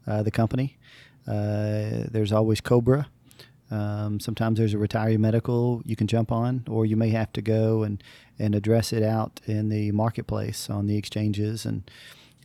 uh, 0.07 0.23
the 0.23 0.31
company. 0.31 0.79
Uh, 1.27 2.07
there's 2.11 2.33
always 2.33 2.61
Cobra. 2.61 3.09
Um, 3.71 4.21
sometimes 4.21 4.59
there's 4.59 4.75
a 4.75 4.79
retiree 4.79 5.19
medical 5.19 5.81
you 5.87 5.97
can 5.97 6.07
jump 6.07 6.31
on, 6.31 6.65
or 6.69 6.85
you 6.85 6.97
may 6.97 7.09
have 7.11 7.33
to 7.33 7.43
go 7.43 7.85
and, 7.85 8.03
and 8.39 8.55
address 8.55 8.93
it 8.93 9.03
out 9.03 9.41
in 9.47 9.69
the 9.69 9.93
marketplace 9.93 10.69
on 10.71 10.87
the 10.87 10.97
exchanges. 10.97 11.65
And 11.65 11.91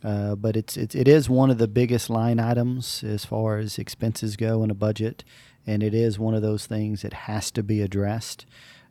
uh, 0.04 0.36
but 0.36 0.56
it's, 0.56 0.76
it's 0.76 0.94
it 0.94 1.08
is 1.08 1.28
one 1.28 1.50
of 1.50 1.58
the 1.58 1.68
biggest 1.68 2.08
line 2.08 2.38
items 2.38 3.02
as 3.02 3.24
far 3.24 3.58
as 3.58 3.78
expenses 3.78 4.36
go 4.36 4.62
in 4.62 4.70
a 4.70 4.74
budget, 4.74 5.24
and 5.66 5.82
it 5.82 5.92
is 5.92 6.18
one 6.18 6.34
of 6.34 6.42
those 6.42 6.66
things 6.66 7.02
that 7.02 7.12
has 7.12 7.50
to 7.50 7.62
be 7.62 7.82
addressed. 7.82 8.46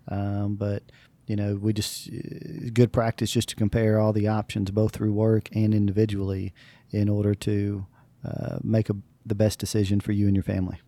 Um, 0.10 0.56
but 0.56 0.84
you 1.25 1.36
know, 1.36 1.56
we 1.56 1.74
just 1.74 2.10
uh, 2.10 2.70
good 2.74 2.92
practice 2.92 3.32
just 3.32 3.50
to 3.50 3.56
compare 3.56 4.00
all 4.00 4.13
the 4.13 4.27
options 4.27 4.72
both 4.72 4.94
through 4.94 5.13
work 5.13 5.50
and 5.54 5.74
individually 5.74 6.54
in 6.92 7.10
order 7.10 7.34
to 7.36 7.86
uh, 8.25 8.58
make 8.63 8.89
a, 8.89 8.96
the 9.25 9.36
best 9.36 9.60
decision 9.60 10.00
for 10.00 10.12
you 10.13 10.27
and 10.27 10.36
your 10.36 10.44
family. 10.44 10.80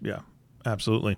Yeah, 0.00 0.20
absolutely. 0.66 1.16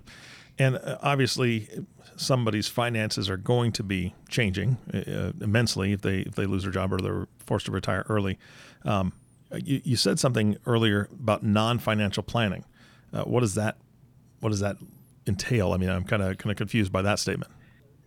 And 0.59 0.77
uh, 0.77 0.97
obviously, 1.01 1.69
somebody's 2.15 2.67
finances 2.67 3.29
are 3.29 3.37
going 3.37 3.71
to 3.73 3.83
be 3.83 4.15
changing 4.29 4.77
uh, 4.93 5.31
immensely 5.43 5.93
if 5.93 6.01
they 6.01 6.19
if 6.19 6.35
they 6.35 6.45
lose 6.45 6.63
their 6.63 6.71
job 6.71 6.93
or 6.93 6.97
they're 6.97 7.27
forced 7.45 7.67
to 7.67 7.71
retire 7.71 8.05
early. 8.09 8.37
Um, 8.83 9.13
you, 9.63 9.81
you 9.83 9.95
said 9.95 10.19
something 10.19 10.57
earlier 10.65 11.09
about 11.11 11.43
non-financial 11.43 12.23
planning. 12.23 12.65
Uh, 13.13 13.23
what 13.23 13.41
does 13.41 13.55
that 13.55 13.77
what 14.39 14.49
does 14.49 14.59
that 14.59 14.77
entail? 15.25 15.73
I 15.73 15.77
mean, 15.77 15.89
I'm 15.89 16.03
kind 16.03 16.21
of 16.21 16.37
kind 16.37 16.51
of 16.51 16.57
confused 16.57 16.91
by 16.91 17.01
that 17.03 17.19
statement. 17.19 17.51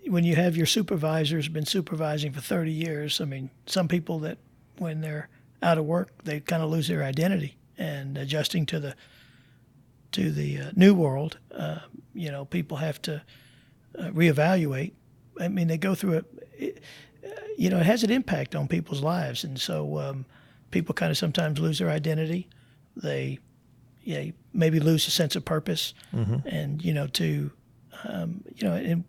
When 0.06 0.24
you 0.24 0.34
have 0.36 0.56
your 0.56 0.66
supervisors 0.66 1.48
been 1.48 1.66
supervising 1.66 2.32
for 2.32 2.40
30 2.40 2.72
years, 2.72 3.20
I 3.20 3.26
mean, 3.26 3.50
some 3.66 3.86
people 3.86 4.18
that 4.20 4.38
when 4.78 5.02
they're 5.02 5.28
out 5.62 5.78
of 5.78 5.84
work, 5.84 6.24
they 6.24 6.40
kind 6.40 6.62
of 6.62 6.70
lose 6.70 6.88
their 6.88 7.04
identity 7.04 7.58
and 7.76 8.16
adjusting 8.16 8.66
to 8.66 8.80
the 8.80 8.94
to 10.12 10.30
the 10.30 10.58
uh, 10.58 10.70
new 10.74 10.94
world. 10.94 11.38
Uh, 11.52 11.80
you 12.14 12.30
know, 12.30 12.44
people 12.44 12.76
have 12.76 13.00
to 13.02 13.22
uh, 13.98 14.08
reevaluate. 14.08 14.92
I 15.40 15.48
mean, 15.48 15.68
they 15.68 15.78
go 15.78 15.94
through 15.94 16.14
it, 16.14 16.24
it. 16.58 16.82
You 17.56 17.68
know, 17.68 17.78
it 17.78 17.86
has 17.86 18.02
an 18.02 18.10
impact 18.10 18.54
on 18.54 18.68
people's 18.68 19.02
lives, 19.02 19.44
and 19.44 19.60
so 19.60 19.98
um, 19.98 20.24
people 20.70 20.94
kind 20.94 21.10
of 21.10 21.18
sometimes 21.18 21.58
lose 21.58 21.78
their 21.78 21.90
identity. 21.90 22.48
They, 22.96 23.38
yeah, 24.02 24.30
maybe 24.52 24.80
lose 24.80 25.06
a 25.06 25.10
sense 25.10 25.36
of 25.36 25.44
purpose, 25.44 25.94
mm-hmm. 26.14 26.46
and 26.46 26.82
you 26.82 26.94
know, 26.94 27.06
to, 27.08 27.50
um, 28.04 28.42
you 28.54 28.66
know, 28.66 28.74
and 28.74 29.04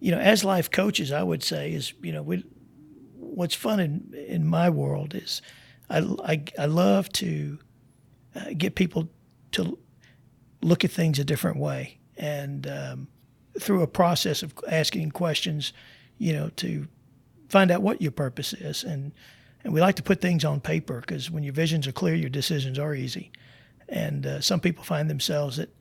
you 0.00 0.10
know, 0.10 0.18
as 0.18 0.44
life 0.44 0.70
coaches, 0.70 1.12
I 1.12 1.22
would 1.22 1.42
say 1.42 1.72
is, 1.72 1.92
you 2.02 2.12
know, 2.12 2.22
we, 2.22 2.44
what's 3.16 3.54
fun 3.54 3.78
in 3.78 4.14
in 4.26 4.46
my 4.46 4.68
world 4.68 5.14
is, 5.14 5.40
I 5.88 5.98
I, 6.24 6.42
I 6.58 6.66
love 6.66 7.08
to 7.14 7.58
uh, 8.34 8.46
get 8.56 8.74
people 8.74 9.08
to 9.52 9.78
look 10.62 10.84
at 10.84 10.90
things 10.90 11.18
a 11.18 11.24
different 11.24 11.58
way, 11.58 11.98
and 12.16 12.66
um, 12.66 13.08
through 13.58 13.82
a 13.82 13.86
process 13.86 14.42
of 14.42 14.54
asking 14.68 15.10
questions, 15.10 15.72
you 16.18 16.32
know, 16.32 16.50
to 16.56 16.86
find 17.48 17.70
out 17.70 17.82
what 17.82 18.00
your 18.00 18.12
purpose 18.12 18.52
is. 18.52 18.84
And, 18.84 19.12
and 19.64 19.74
we 19.74 19.80
like 19.80 19.96
to 19.96 20.02
put 20.02 20.20
things 20.20 20.44
on 20.44 20.60
paper 20.60 21.00
because 21.00 21.30
when 21.30 21.42
your 21.42 21.52
visions 21.52 21.86
are 21.86 21.92
clear, 21.92 22.14
your 22.14 22.30
decisions 22.30 22.78
are 22.78 22.94
easy. 22.94 23.30
And 23.88 24.26
uh, 24.26 24.40
some 24.40 24.60
people 24.60 24.84
find 24.84 25.10
themselves 25.10 25.56
that 25.56 25.74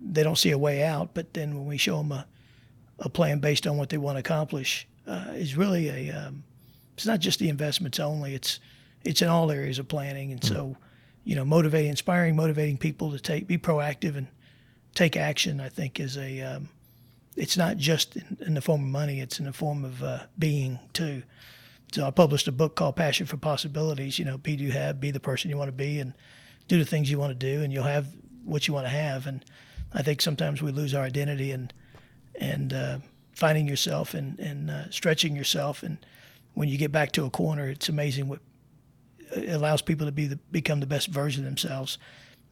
they 0.00 0.22
don't 0.22 0.38
see 0.38 0.52
a 0.52 0.58
way 0.58 0.84
out, 0.84 1.12
but 1.12 1.34
then 1.34 1.56
when 1.56 1.66
we 1.66 1.76
show 1.76 1.98
them 1.98 2.12
a, 2.12 2.26
a 3.00 3.08
plan 3.08 3.40
based 3.40 3.66
on 3.66 3.76
what 3.76 3.90
they 3.90 3.98
want 3.98 4.16
to 4.16 4.20
accomplish, 4.20 4.86
uh, 5.06 5.32
is 5.34 5.56
really 5.56 5.88
a, 5.88 6.16
um, 6.16 6.44
it's 6.94 7.06
not 7.06 7.20
just 7.20 7.38
the 7.38 7.48
investments 7.48 8.00
only, 8.00 8.34
it's, 8.34 8.60
it's 9.04 9.22
in 9.22 9.28
all 9.28 9.50
areas 9.50 9.78
of 9.78 9.88
planning. 9.88 10.32
And 10.32 10.42
so, 10.42 10.76
you 11.26 11.34
know, 11.34 11.44
motivating, 11.44 11.90
inspiring, 11.90 12.36
motivating 12.36 12.78
people 12.78 13.10
to 13.10 13.18
take, 13.18 13.48
be 13.48 13.58
proactive 13.58 14.16
and 14.16 14.28
take 14.94 15.16
action, 15.16 15.60
I 15.60 15.68
think 15.68 15.98
is 15.98 16.16
a, 16.16 16.40
um, 16.40 16.68
it's 17.34 17.56
not 17.56 17.78
just 17.78 18.14
in, 18.14 18.38
in, 18.46 18.54
the 18.54 18.60
form 18.60 18.82
of 18.82 18.88
money; 18.88 19.20
it's 19.20 19.40
in 19.40 19.46
the 19.46 19.52
form 19.52 19.84
of 19.84 20.04
uh, 20.04 20.20
being 20.38 20.78
too. 20.92 21.24
So 21.92 22.06
I 22.06 22.12
published 22.12 22.46
a 22.46 22.52
book 22.52 22.76
called 22.76 22.94
Passion 22.94 23.26
for 23.26 23.36
Possibilities. 23.36 24.20
You 24.20 24.24
know, 24.24 24.38
be 24.38 24.52
you 24.52 24.70
have, 24.70 25.00
be 25.00 25.10
the 25.10 25.18
person 25.18 25.50
you 25.50 25.56
want 25.56 25.66
to 25.68 25.72
be, 25.72 25.98
and 25.98 26.14
do 26.68 26.78
the 26.78 26.84
things 26.84 27.10
you 27.10 27.18
want 27.18 27.38
to 27.38 27.54
do, 27.54 27.60
and 27.60 27.72
you'll 27.72 27.82
have 27.82 28.06
what 28.44 28.68
you 28.68 28.72
want 28.72 28.86
to 28.86 28.90
have. 28.90 29.26
And 29.26 29.44
I 29.92 30.02
think 30.02 30.22
sometimes 30.22 30.62
we 30.62 30.70
lose 30.70 30.94
our 30.94 31.02
identity 31.02 31.50
and 31.50 31.74
and 32.36 32.72
uh, 32.72 32.98
finding 33.32 33.66
yourself 33.66 34.14
and 34.14 34.38
and 34.38 34.70
uh, 34.70 34.90
stretching 34.90 35.34
yourself. 35.34 35.82
And 35.82 35.98
when 36.54 36.68
you 36.68 36.78
get 36.78 36.92
back 36.92 37.10
to 37.12 37.24
a 37.24 37.30
corner, 37.30 37.68
it's 37.68 37.88
amazing 37.88 38.28
what 38.28 38.38
it 39.32 39.50
allows 39.50 39.82
people 39.82 40.06
to 40.06 40.12
be 40.12 40.26
the, 40.26 40.36
become 40.50 40.80
the 40.80 40.86
best 40.86 41.08
version 41.08 41.44
of 41.44 41.50
themselves, 41.50 41.98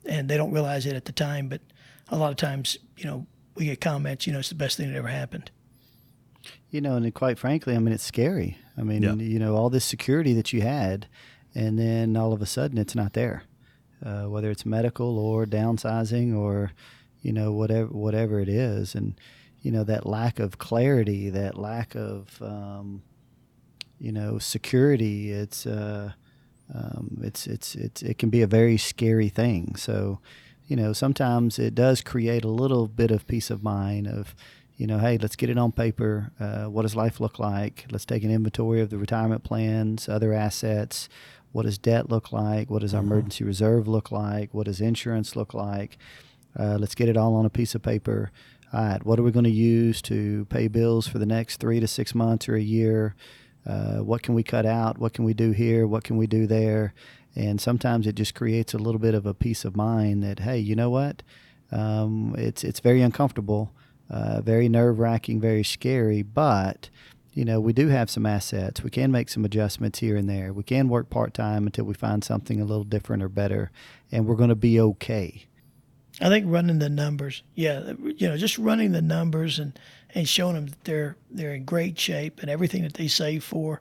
and 0.04 0.28
they 0.28 0.36
don't 0.36 0.52
realize 0.52 0.86
it 0.86 0.94
at 0.94 1.04
the 1.04 1.12
time. 1.12 1.48
But 1.48 1.60
a 2.08 2.16
lot 2.16 2.30
of 2.30 2.36
times, 2.36 2.78
you 2.96 3.04
know, 3.04 3.26
we 3.54 3.66
get 3.66 3.80
comments, 3.80 4.26
you 4.26 4.32
know, 4.32 4.40
it's 4.40 4.48
the 4.48 4.54
best 4.54 4.76
thing 4.76 4.90
that 4.90 4.96
ever 4.96 5.08
happened. 5.08 5.50
You 6.70 6.80
know, 6.80 6.96
and 6.96 7.14
quite 7.14 7.38
frankly, 7.38 7.74
I 7.74 7.78
mean, 7.78 7.94
it's 7.94 8.04
scary. 8.04 8.58
I 8.76 8.82
mean, 8.82 9.02
yeah. 9.02 9.14
you 9.14 9.38
know, 9.38 9.54
all 9.54 9.70
this 9.70 9.84
security 9.84 10.32
that 10.34 10.52
you 10.52 10.62
had, 10.62 11.06
and 11.54 11.78
then 11.78 12.16
all 12.16 12.32
of 12.32 12.42
a 12.42 12.46
sudden 12.46 12.78
it's 12.78 12.96
not 12.96 13.12
there, 13.12 13.44
uh, 14.04 14.24
whether 14.24 14.50
it's 14.50 14.66
medical 14.66 15.18
or 15.18 15.46
downsizing 15.46 16.36
or, 16.36 16.72
you 17.22 17.32
know, 17.32 17.52
whatever 17.52 17.86
whatever 17.86 18.40
it 18.40 18.48
is, 18.48 18.94
and 18.94 19.14
you 19.62 19.70
know 19.70 19.84
that 19.84 20.04
lack 20.04 20.40
of 20.40 20.58
clarity, 20.58 21.30
that 21.30 21.56
lack 21.56 21.94
of, 21.94 22.42
um, 22.42 23.02
you 23.98 24.10
know, 24.12 24.38
security. 24.38 25.30
It's 25.30 25.66
uh, 25.66 26.12
um, 26.72 27.18
it's 27.22 27.46
it's 27.46 27.74
it's 27.74 28.02
it 28.02 28.18
can 28.18 28.30
be 28.30 28.42
a 28.42 28.46
very 28.46 28.76
scary 28.76 29.28
thing. 29.28 29.76
So 29.76 30.20
you 30.66 30.76
know, 30.76 30.92
sometimes 30.92 31.58
it 31.58 31.74
does 31.74 32.00
create 32.00 32.44
a 32.44 32.48
little 32.48 32.88
bit 32.88 33.10
of 33.10 33.26
peace 33.26 33.50
of 33.50 33.62
mind 33.62 34.06
of, 34.06 34.34
you 34.76 34.86
know, 34.86 34.98
hey, 34.98 35.18
let's 35.18 35.36
get 35.36 35.50
it 35.50 35.58
on 35.58 35.72
paper. 35.72 36.32
Uh, 36.40 36.64
what 36.64 36.82
does 36.82 36.96
life 36.96 37.20
look 37.20 37.38
like? 37.38 37.84
Let's 37.90 38.06
take 38.06 38.24
an 38.24 38.30
inventory 38.30 38.80
of 38.80 38.90
the 38.90 38.98
retirement 38.98 39.44
plans, 39.44 40.08
other 40.08 40.32
assets. 40.32 41.08
What 41.52 41.64
does 41.64 41.78
debt 41.78 42.08
look 42.10 42.32
like? 42.32 42.70
What 42.70 42.80
does 42.80 42.94
our 42.94 43.02
mm-hmm. 43.02 43.12
emergency 43.12 43.44
reserve 43.44 43.86
look 43.86 44.10
like? 44.10 44.52
What 44.54 44.64
does 44.66 44.80
insurance 44.80 45.36
look 45.36 45.54
like? 45.54 45.98
Uh, 46.58 46.78
let's 46.78 46.94
get 46.94 47.08
it 47.08 47.16
all 47.16 47.34
on 47.34 47.46
a 47.46 47.50
piece 47.50 47.74
of 47.74 47.82
paper. 47.82 48.30
All 48.72 48.80
right, 48.80 49.04
what 49.04 49.20
are 49.20 49.22
we 49.22 49.30
going 49.30 49.44
to 49.44 49.50
use 49.50 50.02
to 50.02 50.46
pay 50.46 50.66
bills 50.66 51.06
for 51.06 51.18
the 51.18 51.26
next 51.26 51.58
three 51.58 51.78
to 51.78 51.86
six 51.86 52.14
months 52.14 52.48
or 52.48 52.56
a 52.56 52.60
year? 52.60 53.14
Uh, 53.66 53.98
what 53.98 54.22
can 54.22 54.34
we 54.34 54.42
cut 54.42 54.66
out? 54.66 54.98
What 54.98 55.12
can 55.12 55.24
we 55.24 55.34
do 55.34 55.52
here? 55.52 55.86
What 55.86 56.04
can 56.04 56.16
we 56.16 56.26
do 56.26 56.46
there? 56.46 56.94
And 57.34 57.60
sometimes 57.60 58.06
it 58.06 58.14
just 58.14 58.34
creates 58.34 58.74
a 58.74 58.78
little 58.78 59.00
bit 59.00 59.14
of 59.14 59.26
a 59.26 59.34
peace 59.34 59.64
of 59.64 59.76
mind 59.76 60.22
that, 60.22 60.40
hey, 60.40 60.58
you 60.58 60.76
know 60.76 60.90
what? 60.90 61.22
Um, 61.72 62.34
it's, 62.38 62.62
it's 62.62 62.80
very 62.80 63.02
uncomfortable, 63.02 63.72
uh, 64.08 64.40
very 64.40 64.68
nerve 64.68 64.98
wracking, 64.98 65.40
very 65.40 65.64
scary, 65.64 66.22
but 66.22 66.90
you 67.34 67.44
know, 67.44 67.58
we 67.58 67.72
do 67.72 67.88
have 67.88 68.08
some 68.08 68.26
assets. 68.26 68.82
We 68.82 68.90
can 68.90 69.10
make 69.10 69.28
some 69.28 69.44
adjustments 69.44 69.98
here 69.98 70.16
and 70.16 70.30
there. 70.30 70.52
We 70.52 70.62
can 70.62 70.88
work 70.88 71.10
part 71.10 71.34
time 71.34 71.66
until 71.66 71.84
we 71.84 71.94
find 71.94 72.22
something 72.22 72.60
a 72.60 72.64
little 72.64 72.84
different 72.84 73.24
or 73.24 73.28
better, 73.28 73.72
and 74.12 74.24
we're 74.24 74.36
going 74.36 74.50
to 74.50 74.54
be 74.54 74.78
okay. 74.80 75.46
I 76.20 76.28
think 76.28 76.46
running 76.48 76.78
the 76.78 76.88
numbers, 76.88 77.42
yeah, 77.56 77.92
you 78.00 78.28
know, 78.28 78.36
just 78.36 78.56
running 78.56 78.92
the 78.92 79.02
numbers 79.02 79.58
and, 79.58 79.76
and 80.14 80.28
showing 80.28 80.54
them 80.54 80.66
that 80.66 80.84
they're 80.84 81.16
they're 81.30 81.54
in 81.54 81.64
great 81.64 81.98
shape 81.98 82.40
and 82.40 82.50
everything 82.50 82.82
that 82.82 82.94
they 82.94 83.08
save 83.08 83.44
for, 83.44 83.80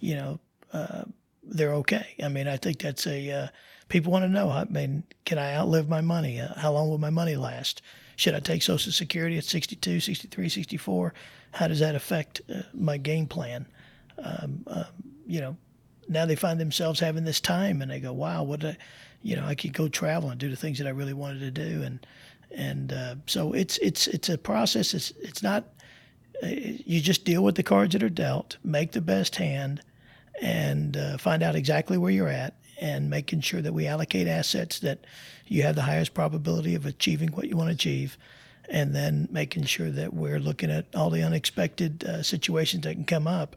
you 0.00 0.14
know, 0.14 0.40
uh, 0.72 1.04
they're 1.42 1.74
okay. 1.74 2.14
I 2.22 2.28
mean, 2.28 2.48
I 2.48 2.56
think 2.56 2.80
that's 2.80 3.06
a 3.06 3.30
uh, 3.30 3.48
people 3.88 4.12
want 4.12 4.24
to 4.24 4.28
know. 4.28 4.50
I 4.50 4.64
mean, 4.64 5.04
can 5.24 5.38
I 5.38 5.54
outlive 5.54 5.88
my 5.88 6.00
money? 6.00 6.40
Uh, 6.40 6.54
how 6.54 6.72
long 6.72 6.88
will 6.88 6.98
my 6.98 7.10
money 7.10 7.36
last? 7.36 7.82
Should 8.16 8.34
I 8.34 8.40
take 8.40 8.62
Social 8.62 8.92
Security 8.92 9.36
at 9.38 9.44
62, 9.44 10.00
63, 10.00 10.48
64? 10.48 11.14
How 11.52 11.68
does 11.68 11.80
that 11.80 11.94
affect 11.94 12.40
uh, 12.52 12.62
my 12.72 12.96
game 12.96 13.26
plan? 13.26 13.66
Um, 14.18 14.62
um, 14.68 14.84
you 15.26 15.40
know, 15.40 15.56
now 16.08 16.24
they 16.24 16.36
find 16.36 16.60
themselves 16.60 17.00
having 17.00 17.24
this 17.24 17.40
time 17.40 17.82
and 17.82 17.90
they 17.90 17.98
go, 17.98 18.12
wow, 18.12 18.44
what 18.44 18.64
I, 18.64 18.76
you 19.22 19.34
know, 19.34 19.44
I 19.44 19.56
could 19.56 19.72
go 19.72 19.88
travel 19.88 20.30
and 20.30 20.38
do 20.38 20.48
the 20.48 20.56
things 20.56 20.78
that 20.78 20.86
I 20.86 20.90
really 20.90 21.12
wanted 21.12 21.40
to 21.40 21.50
do. 21.50 21.82
And, 21.82 22.06
and 22.54 22.92
uh, 22.92 23.16
so 23.26 23.52
it's, 23.52 23.78
it's, 23.78 24.06
it's 24.06 24.28
a 24.28 24.38
process. 24.38 24.94
It's, 24.94 25.12
it's 25.20 25.42
not, 25.42 25.64
uh, 26.42 26.46
you 26.46 27.00
just 27.00 27.24
deal 27.24 27.42
with 27.42 27.56
the 27.56 27.62
cards 27.62 27.92
that 27.92 28.02
are 28.02 28.08
dealt, 28.08 28.56
make 28.64 28.92
the 28.92 29.00
best 29.00 29.36
hand, 29.36 29.82
and 30.40 30.96
uh, 30.96 31.18
find 31.18 31.42
out 31.42 31.54
exactly 31.54 31.98
where 31.98 32.10
you're 32.10 32.28
at 32.28 32.54
and 32.80 33.08
making 33.08 33.40
sure 33.40 33.62
that 33.62 33.72
we 33.72 33.86
allocate 33.86 34.26
assets 34.26 34.80
that 34.80 35.04
you 35.46 35.62
have 35.62 35.76
the 35.76 35.82
highest 35.82 36.14
probability 36.14 36.74
of 36.74 36.86
achieving 36.86 37.30
what 37.30 37.48
you 37.48 37.56
want 37.56 37.68
to 37.68 37.74
achieve 37.74 38.18
and 38.68 38.94
then 38.94 39.28
making 39.30 39.64
sure 39.64 39.90
that 39.90 40.14
we're 40.14 40.40
looking 40.40 40.70
at 40.70 40.86
all 40.94 41.10
the 41.10 41.22
unexpected 41.22 42.02
uh, 42.04 42.22
situations 42.22 42.82
that 42.82 42.94
can 42.94 43.04
come 43.04 43.26
up 43.26 43.54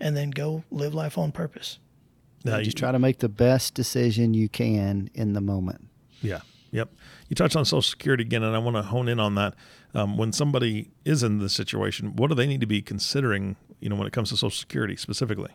and 0.00 0.16
then 0.16 0.30
go 0.30 0.64
live 0.70 0.94
life 0.94 1.16
on 1.16 1.30
purpose 1.30 1.78
now, 2.46 2.60
just 2.62 2.76
try 2.76 2.92
to 2.92 2.98
make 2.98 3.18
the 3.18 3.28
best 3.28 3.74
decision 3.74 4.32
you 4.32 4.48
can 4.48 5.10
in 5.14 5.32
the 5.32 5.40
moment. 5.40 5.88
Yeah. 6.22 6.40
Yep. 6.70 6.92
You 7.28 7.36
touched 7.36 7.56
on 7.56 7.64
Social 7.64 7.82
Security 7.82 8.22
again, 8.22 8.42
and 8.42 8.54
I 8.54 8.58
want 8.58 8.76
to 8.76 8.82
hone 8.82 9.08
in 9.08 9.20
on 9.20 9.34
that. 9.36 9.54
Um, 9.94 10.16
when 10.18 10.32
somebody 10.32 10.90
is 11.04 11.22
in 11.22 11.38
this 11.38 11.54
situation, 11.54 12.16
what 12.16 12.28
do 12.28 12.34
they 12.34 12.46
need 12.46 12.60
to 12.60 12.66
be 12.66 12.82
considering? 12.82 13.56
You 13.80 13.88
know, 13.88 13.96
when 13.96 14.06
it 14.06 14.12
comes 14.12 14.30
to 14.30 14.36
Social 14.36 14.50
Security 14.50 14.96
specifically. 14.96 15.50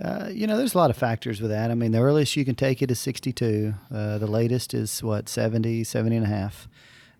Uh, 0.00 0.28
you 0.30 0.46
know, 0.46 0.56
there's 0.56 0.74
a 0.74 0.78
lot 0.78 0.90
of 0.90 0.96
factors 0.96 1.40
with 1.40 1.50
that. 1.50 1.70
I 1.70 1.74
mean, 1.74 1.92
the 1.92 1.98
earliest 1.98 2.36
you 2.36 2.44
can 2.44 2.54
take 2.54 2.82
it 2.82 2.90
is 2.90 3.00
62. 3.00 3.74
Uh, 3.92 4.18
the 4.18 4.28
latest 4.28 4.72
is 4.72 5.02
what 5.02 5.28
70, 5.28 5.82
70 5.84 6.16
and 6.16 6.24
a 6.24 6.28
half. 6.28 6.68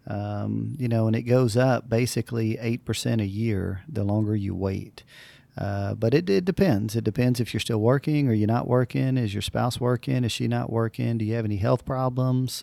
Um, 0.07 0.77
you 0.79 0.89
know, 0.89 1.07
and 1.07 1.15
it 1.15 1.23
goes 1.23 1.57
up 1.57 1.89
basically 1.89 2.59
eight 2.59 2.85
percent 2.85 3.21
a 3.21 3.27
year 3.27 3.83
the 3.89 4.05
longer 4.05 4.35
you 4.35 4.55
wait. 4.55 5.05
Uh, 5.59 5.95
but 5.95 6.15
it, 6.15 6.31
it 6.31 6.45
depends. 6.45 6.95
It 6.95 7.03
depends 7.03 7.41
if 7.41 7.53
you're 7.53 7.61
still 7.61 7.81
working 7.81 8.29
or 8.29 8.33
you're 8.33 8.47
not 8.47 8.69
working. 8.69 9.19
Is 9.19 9.35
your 9.35 9.43
spouse 9.43 9.81
working? 9.81 10.23
Is 10.23 10.31
she 10.31 10.47
not 10.47 10.71
working? 10.71 11.19
Do 11.19 11.25
you 11.25 11.35
have 11.35 11.45
any 11.45 11.57
health 11.57 11.85
problems? 11.85 12.63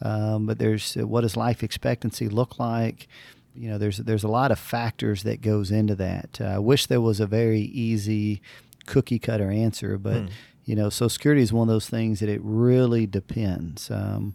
Um, 0.00 0.46
but 0.46 0.58
there's 0.58 0.96
uh, 0.96 1.06
what 1.06 1.20
does 1.20 1.36
life 1.36 1.62
expectancy 1.62 2.28
look 2.28 2.58
like? 2.58 3.06
You 3.54 3.68
know, 3.68 3.76
there's 3.76 3.98
there's 3.98 4.24
a 4.24 4.28
lot 4.28 4.50
of 4.50 4.58
factors 4.58 5.24
that 5.24 5.42
goes 5.42 5.70
into 5.70 5.94
that. 5.96 6.40
Uh, 6.40 6.44
I 6.44 6.58
wish 6.58 6.86
there 6.86 7.02
was 7.02 7.20
a 7.20 7.26
very 7.26 7.60
easy 7.60 8.40
cookie 8.86 9.18
cutter 9.18 9.50
answer, 9.50 9.98
but 9.98 10.22
mm. 10.22 10.30
you 10.64 10.74
know, 10.74 10.88
Social 10.88 11.10
Security 11.10 11.42
is 11.42 11.52
one 11.52 11.68
of 11.68 11.74
those 11.74 11.90
things 11.90 12.20
that 12.20 12.30
it 12.30 12.40
really 12.42 13.06
depends. 13.06 13.90
Um, 13.90 14.34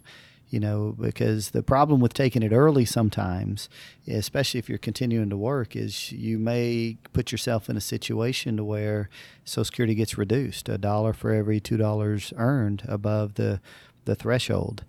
you 0.50 0.58
know, 0.58 0.94
because 0.98 1.50
the 1.50 1.62
problem 1.62 2.00
with 2.00 2.14
taking 2.14 2.42
it 2.42 2.52
early 2.52 2.84
sometimes, 2.84 3.68
especially 4.06 4.58
if 4.58 4.68
you're 4.68 4.78
continuing 4.78 5.28
to 5.30 5.36
work, 5.36 5.76
is 5.76 6.10
you 6.12 6.38
may 6.38 6.96
put 7.12 7.30
yourself 7.30 7.68
in 7.68 7.76
a 7.76 7.82
situation 7.82 8.56
to 8.56 8.64
where 8.64 9.10
Social 9.44 9.64
Security 9.64 9.94
gets 9.94 10.16
reduced 10.16 10.68
a 10.68 10.78
dollar 10.78 11.12
for 11.12 11.32
every 11.32 11.60
two 11.60 11.76
dollars 11.76 12.32
earned 12.36 12.82
above 12.88 13.34
the 13.34 13.60
the 14.06 14.14
threshold. 14.14 14.84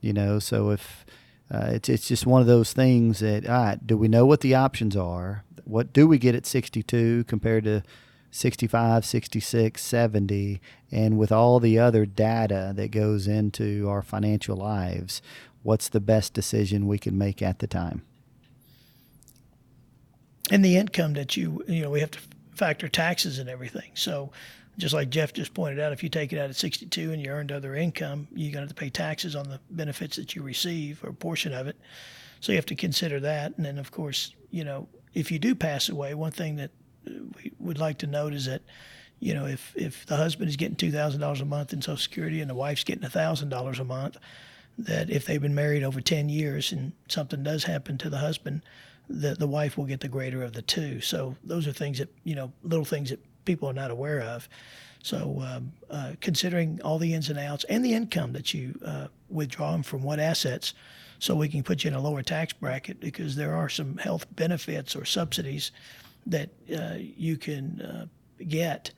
You 0.00 0.12
know, 0.12 0.38
so 0.38 0.70
if 0.70 1.06
uh, 1.50 1.70
it's 1.72 1.88
it's 1.88 2.08
just 2.08 2.26
one 2.26 2.42
of 2.42 2.46
those 2.46 2.72
things 2.72 3.20
that 3.20 3.48
all 3.48 3.64
right, 3.64 3.86
do 3.86 3.96
we 3.96 4.08
know 4.08 4.26
what 4.26 4.42
the 4.42 4.54
options 4.54 4.96
are? 4.96 5.44
What 5.64 5.92
do 5.92 6.06
we 6.06 6.18
get 6.18 6.34
at 6.34 6.46
62 6.46 7.24
compared 7.24 7.64
to 7.64 7.82
65, 8.30 9.04
66, 9.04 9.82
70, 9.82 10.60
and 10.90 11.18
with 11.18 11.32
all 11.32 11.60
the 11.60 11.78
other 11.78 12.06
data 12.06 12.72
that 12.76 12.90
goes 12.90 13.26
into 13.26 13.88
our 13.88 14.02
financial 14.02 14.56
lives, 14.56 15.22
what's 15.62 15.88
the 15.88 16.00
best 16.00 16.34
decision 16.34 16.86
we 16.86 16.98
can 16.98 17.16
make 17.16 17.42
at 17.42 17.58
the 17.58 17.66
time? 17.66 18.02
And 20.50 20.64
the 20.64 20.76
income 20.76 21.14
that 21.14 21.36
you, 21.36 21.62
you 21.66 21.82
know, 21.82 21.90
we 21.90 22.00
have 22.00 22.10
to 22.12 22.18
factor 22.54 22.88
taxes 22.88 23.38
and 23.38 23.48
everything. 23.48 23.90
So, 23.94 24.32
just 24.78 24.94
like 24.94 25.10
Jeff 25.10 25.32
just 25.32 25.54
pointed 25.54 25.80
out, 25.80 25.92
if 25.92 26.04
you 26.04 26.08
take 26.08 26.32
it 26.32 26.38
out 26.38 26.50
at 26.50 26.56
62 26.56 27.12
and 27.12 27.20
you 27.20 27.32
earned 27.32 27.50
other 27.50 27.74
income, 27.74 28.28
you're 28.32 28.52
going 28.52 28.62
to 28.64 28.68
have 28.68 28.68
to 28.68 28.74
pay 28.74 28.90
taxes 28.90 29.34
on 29.34 29.48
the 29.48 29.58
benefits 29.70 30.16
that 30.16 30.36
you 30.36 30.42
receive 30.42 31.02
or 31.02 31.08
a 31.08 31.14
portion 31.14 31.52
of 31.52 31.66
it. 31.66 31.76
So 32.40 32.52
you 32.52 32.56
have 32.56 32.66
to 32.66 32.76
consider 32.76 33.18
that. 33.20 33.56
And 33.56 33.66
then, 33.66 33.78
of 33.78 33.90
course, 33.90 34.34
you 34.50 34.62
know, 34.62 34.88
if 35.14 35.32
you 35.32 35.40
do 35.40 35.56
pass 35.56 35.88
away, 35.88 36.14
one 36.14 36.30
thing 36.30 36.56
that 36.56 36.70
we 37.36 37.52
would 37.58 37.78
like 37.78 37.98
to 37.98 38.06
note 38.06 38.32
is 38.32 38.46
that, 38.46 38.62
you 39.20 39.34
know, 39.34 39.46
if, 39.46 39.72
if 39.76 40.06
the 40.06 40.16
husband 40.16 40.48
is 40.48 40.56
getting 40.56 40.76
$2,000 40.76 41.40
a 41.40 41.44
month 41.44 41.72
in 41.72 41.82
Social 41.82 41.96
Security 41.96 42.40
and 42.40 42.50
the 42.50 42.54
wife's 42.54 42.84
getting 42.84 43.08
$1,000 43.08 43.78
a 43.78 43.84
month, 43.84 44.16
that 44.78 45.10
if 45.10 45.26
they've 45.26 45.42
been 45.42 45.54
married 45.54 45.82
over 45.82 46.00
10 46.00 46.28
years 46.28 46.70
and 46.72 46.92
something 47.08 47.42
does 47.42 47.64
happen 47.64 47.98
to 47.98 48.08
the 48.08 48.18
husband, 48.18 48.62
that 49.08 49.38
the 49.38 49.46
wife 49.46 49.76
will 49.76 49.86
get 49.86 50.00
the 50.00 50.08
greater 50.08 50.42
of 50.42 50.52
the 50.52 50.62
two. 50.62 51.00
So 51.00 51.34
those 51.42 51.66
are 51.66 51.72
things 51.72 51.98
that, 51.98 52.12
you 52.24 52.34
know, 52.34 52.52
little 52.62 52.84
things 52.84 53.10
that 53.10 53.20
people 53.44 53.68
are 53.68 53.74
not 53.74 53.90
aware 53.90 54.20
of. 54.20 54.48
So 55.02 55.42
um, 55.44 55.72
uh, 55.90 56.12
considering 56.20 56.80
all 56.82 56.98
the 56.98 57.14
ins 57.14 57.30
and 57.30 57.38
outs 57.38 57.64
and 57.64 57.84
the 57.84 57.94
income 57.94 58.32
that 58.34 58.52
you 58.52 58.78
uh, 58.84 59.08
withdraw 59.28 59.80
from 59.82 60.02
what 60.02 60.20
assets, 60.20 60.74
so 61.18 61.34
we 61.34 61.48
can 61.48 61.62
put 61.62 61.82
you 61.82 61.88
in 61.88 61.94
a 61.94 62.00
lower 62.00 62.22
tax 62.22 62.52
bracket 62.52 63.00
because 63.00 63.34
there 63.34 63.54
are 63.54 63.68
some 63.68 63.96
health 63.96 64.26
benefits 64.36 64.94
or 64.94 65.04
subsidies 65.04 65.72
that 66.28 66.50
uh, 66.76 66.94
you 66.98 67.36
can 67.36 67.80
uh, 67.80 68.06
get 68.44 68.92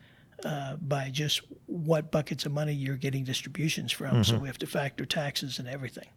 uh, 0.45 0.77
by 0.77 1.11
just 1.11 1.43
what 1.67 2.11
buckets 2.11 2.47
of 2.47 2.53
money 2.53 2.73
you're 2.73 2.97
getting 2.97 3.25
distributions 3.25 3.93
from. 3.93 4.11
Mm-hmm. 4.11 4.23
So 4.23 4.39
we 4.39 4.49
have 4.49 4.59
to 4.59 4.67
factor 4.67 5.05
taxes 5.05 5.59
and 5.59 5.69
everything. 5.69 6.09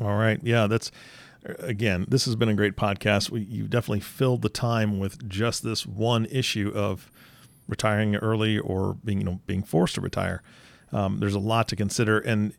All 0.00 0.16
right. 0.16 0.40
Yeah, 0.42 0.66
that's 0.66 0.90
again, 1.60 2.06
this 2.08 2.24
has 2.24 2.36
been 2.36 2.48
a 2.48 2.54
great 2.54 2.76
podcast. 2.76 3.30
We, 3.30 3.42
you 3.42 3.64
definitely 3.64 4.00
filled 4.00 4.42
the 4.42 4.48
time 4.48 4.98
with 4.98 5.28
just 5.28 5.62
this 5.62 5.86
one 5.86 6.26
issue 6.26 6.72
of 6.74 7.10
retiring 7.68 8.16
early 8.16 8.58
or 8.58 8.94
being, 9.04 9.18
you 9.18 9.24
know, 9.24 9.40
being 9.46 9.62
forced 9.62 9.94
to 9.96 10.00
retire. 10.00 10.42
Um, 10.92 11.18
there's 11.18 11.34
a 11.34 11.40
lot 11.40 11.68
to 11.68 11.76
consider, 11.76 12.18
and 12.18 12.54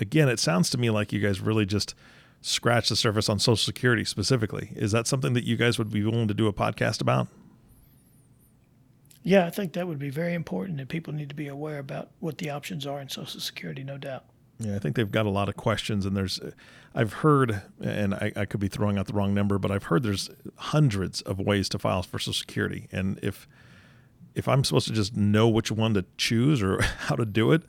again, 0.00 0.28
it 0.28 0.38
sounds 0.38 0.70
to 0.70 0.78
me 0.78 0.90
like 0.90 1.12
you 1.12 1.20
guys 1.20 1.40
really 1.40 1.66
just 1.66 1.94
scratch 2.44 2.90
the 2.90 2.96
surface 2.96 3.30
on 3.30 3.38
Social 3.38 3.56
Security 3.56 4.04
specifically. 4.04 4.70
Is 4.76 4.92
that 4.92 5.06
something 5.06 5.32
that 5.32 5.44
you 5.44 5.56
guys 5.56 5.78
would 5.78 5.90
be 5.90 6.04
willing 6.04 6.28
to 6.28 6.34
do 6.34 6.46
a 6.46 6.52
podcast 6.52 7.00
about? 7.00 7.28
Yeah, 9.22 9.46
I 9.46 9.50
think 9.50 9.72
that 9.72 9.88
would 9.88 9.98
be 9.98 10.10
very 10.10 10.34
important, 10.34 10.78
and 10.78 10.86
people 10.86 11.14
need 11.14 11.30
to 11.30 11.34
be 11.34 11.48
aware 11.48 11.78
about 11.78 12.10
what 12.20 12.36
the 12.36 12.50
options 12.50 12.86
are 12.86 13.00
in 13.00 13.08
Social 13.08 13.40
Security, 13.40 13.82
no 13.82 13.96
doubt. 13.96 14.26
Yeah, 14.58 14.76
I 14.76 14.78
think 14.78 14.94
they've 14.94 15.10
got 15.10 15.24
a 15.24 15.30
lot 15.30 15.48
of 15.48 15.56
questions, 15.56 16.04
and 16.04 16.14
there's, 16.14 16.38
I've 16.94 17.14
heard, 17.14 17.62
and 17.80 18.12
I, 18.12 18.32
I 18.36 18.44
could 18.44 18.60
be 18.60 18.68
throwing 18.68 18.98
out 18.98 19.06
the 19.06 19.14
wrong 19.14 19.32
number, 19.32 19.58
but 19.58 19.70
I've 19.70 19.84
heard 19.84 20.02
there's 20.02 20.28
hundreds 20.56 21.22
of 21.22 21.40
ways 21.40 21.70
to 21.70 21.78
file 21.78 22.02
for 22.02 22.18
Social 22.18 22.34
Security, 22.34 22.88
and 22.92 23.18
if 23.22 23.48
if 24.34 24.48
I'm 24.48 24.64
supposed 24.64 24.88
to 24.88 24.92
just 24.92 25.16
know 25.16 25.48
which 25.48 25.70
one 25.70 25.94
to 25.94 26.04
choose 26.18 26.60
or 26.60 26.82
how 26.98 27.14
to 27.14 27.24
do 27.24 27.52
it, 27.52 27.62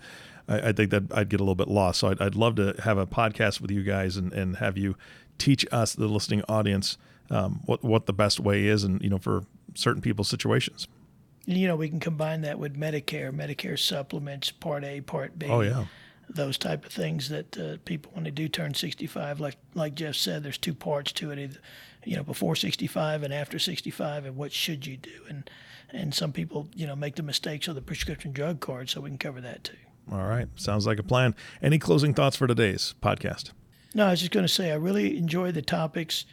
I, 0.48 0.70
I, 0.70 0.72
think 0.72 0.92
that 0.92 1.04
I'd 1.12 1.30
get 1.30 1.40
a 1.40 1.44
little 1.44 1.56
bit 1.56 1.68
lost. 1.68 2.00
So 2.00 2.10
I'd, 2.10 2.22
I'd 2.22 2.36
love 2.36 2.56
to 2.56 2.76
have 2.84 2.98
a 2.98 3.08
podcast 3.08 3.62
with 3.62 3.72
you 3.72 3.84
guys 3.84 4.18
and, 4.18 4.32
and 4.34 4.58
have 4.58 4.78
you 4.78 4.96
teach 5.38 5.66
us, 5.72 5.94
the 5.94 6.08
listening 6.08 6.44
audience, 6.48 6.98
um, 7.30 7.62
what 7.66 7.84
what 7.84 8.06
the 8.06 8.14
best 8.14 8.40
way 8.40 8.66
is, 8.68 8.84
and 8.84 9.02
you 9.02 9.10
know, 9.10 9.18
for 9.18 9.46
certain 9.74 10.02
people's 10.02 10.28
situations. 10.28 10.88
You 11.46 11.68
know, 11.68 11.76
we 11.76 11.90
can 11.90 12.00
combine 12.00 12.42
that 12.42 12.58
with 12.58 12.80
Medicare, 12.80 13.32
Medicare 13.32 13.78
supplements, 13.78 14.52
Part 14.52 14.84
A, 14.84 15.02
Part 15.02 15.38
B. 15.38 15.48
Oh 15.48 15.62
yeah. 15.62 15.86
Those 16.28 16.58
type 16.58 16.86
of 16.86 16.92
things 16.92 17.30
that 17.30 17.56
uh, 17.56 17.78
people 17.86 18.12
when 18.16 18.24
they 18.24 18.32
do 18.32 18.48
turn 18.48 18.74
65, 18.74 19.40
like 19.40 19.58
like 19.76 19.94
Jeff 19.94 20.16
said, 20.16 20.44
there's 20.44 20.58
two 20.58 20.74
parts 20.74 21.12
to 21.14 21.32
it. 21.32 21.38
Either, 21.38 21.60
you 22.04 22.16
know, 22.16 22.24
before 22.24 22.56
65 22.56 23.24
and 23.24 23.34
after 23.34 23.60
65, 23.60 24.26
and 24.26 24.36
what 24.36 24.52
should 24.52 24.88
you 24.88 24.98
do? 24.98 25.22
And 25.30 25.50
and 25.92 26.14
some 26.14 26.32
people, 26.32 26.68
you 26.76 26.88
know, 26.88 26.96
make 26.96 27.16
the 27.16 27.24
mistakes 27.24 27.68
of 27.68 27.76
the 27.76 27.82
prescription 27.82 28.32
drug 28.32 28.60
card, 28.60 28.90
so 28.90 29.02
we 29.02 29.10
can 29.10 29.20
cover 29.20 29.40
that 29.42 29.64
too. 29.64 29.78
All 30.12 30.26
right. 30.26 30.48
Sounds 30.56 30.86
like 30.86 31.00
a 31.00 31.04
plan. 31.04 31.36
Any 31.62 31.80
closing 31.80 32.14
thoughts 32.14 32.36
for 32.36 32.48
today's 32.48 32.94
podcast? 33.02 33.52
No, 33.94 34.08
I 34.08 34.12
was 34.12 34.20
just 34.20 34.32
going 34.32 34.46
to 34.46 34.52
say 34.52 34.72
I 34.72 34.76
really 34.76 35.18
enjoy 35.18 35.52
the 35.52 35.62
topics. 35.62 36.26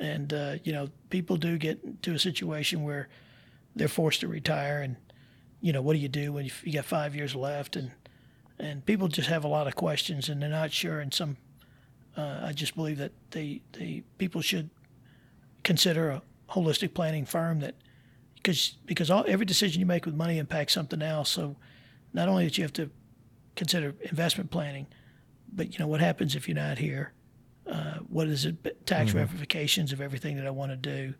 And, 0.00 0.32
uh, 0.32 0.54
you 0.64 0.72
know, 0.72 0.88
people 1.10 1.36
do 1.36 1.58
get 1.58 2.02
to 2.04 2.14
a 2.14 2.18
situation 2.18 2.82
where 2.82 3.08
they're 3.76 3.88
forced 3.88 4.20
to 4.20 4.28
retire. 4.28 4.80
And, 4.80 4.96
you 5.60 5.72
know, 5.72 5.82
what 5.82 5.92
do 5.92 5.98
you 5.98 6.08
do 6.08 6.32
when 6.32 6.50
you 6.64 6.72
got 6.72 6.86
five 6.86 7.14
years 7.14 7.34
left? 7.34 7.76
And, 7.76 7.90
and 8.58 8.86
people 8.86 9.08
just 9.08 9.28
have 9.28 9.44
a 9.44 9.48
lot 9.48 9.66
of 9.66 9.76
questions 9.76 10.28
and 10.28 10.40
they're 10.40 10.48
not 10.48 10.72
sure. 10.72 11.00
And 11.00 11.12
some, 11.12 11.36
uh, 12.16 12.40
I 12.42 12.52
just 12.52 12.74
believe 12.74 12.98
that 12.98 13.12
they, 13.32 13.60
they 13.72 14.02
people 14.16 14.40
should 14.40 14.70
consider 15.62 16.08
a 16.10 16.22
holistic 16.50 16.94
planning 16.94 17.26
firm 17.26 17.60
that, 17.60 17.74
because 18.36 18.76
because 18.86 19.10
all, 19.10 19.24
every 19.28 19.44
decision 19.44 19.80
you 19.80 19.86
make 19.86 20.06
with 20.06 20.14
money 20.14 20.38
impacts 20.38 20.72
something 20.72 21.02
else. 21.02 21.28
So 21.28 21.56
not 22.14 22.28
only 22.28 22.44
that 22.44 22.56
you 22.56 22.64
have 22.64 22.72
to 22.74 22.90
consider 23.56 23.94
investment 24.02 24.50
planning, 24.50 24.86
but 25.52 25.72
you 25.72 25.78
know 25.78 25.86
what 25.86 26.00
happens 26.00 26.34
if 26.34 26.48
you're 26.48 26.56
not 26.56 26.78
here? 26.78 27.12
Uh, 27.66 27.98
what 28.08 28.26
is 28.26 28.46
it? 28.46 28.86
Tax 28.86 29.12
ramifications 29.12 29.92
of 29.92 30.00
everything 30.00 30.36
that 30.36 30.46
I 30.46 30.50
want 30.50 30.72
to 30.72 30.76
do. 30.76 31.14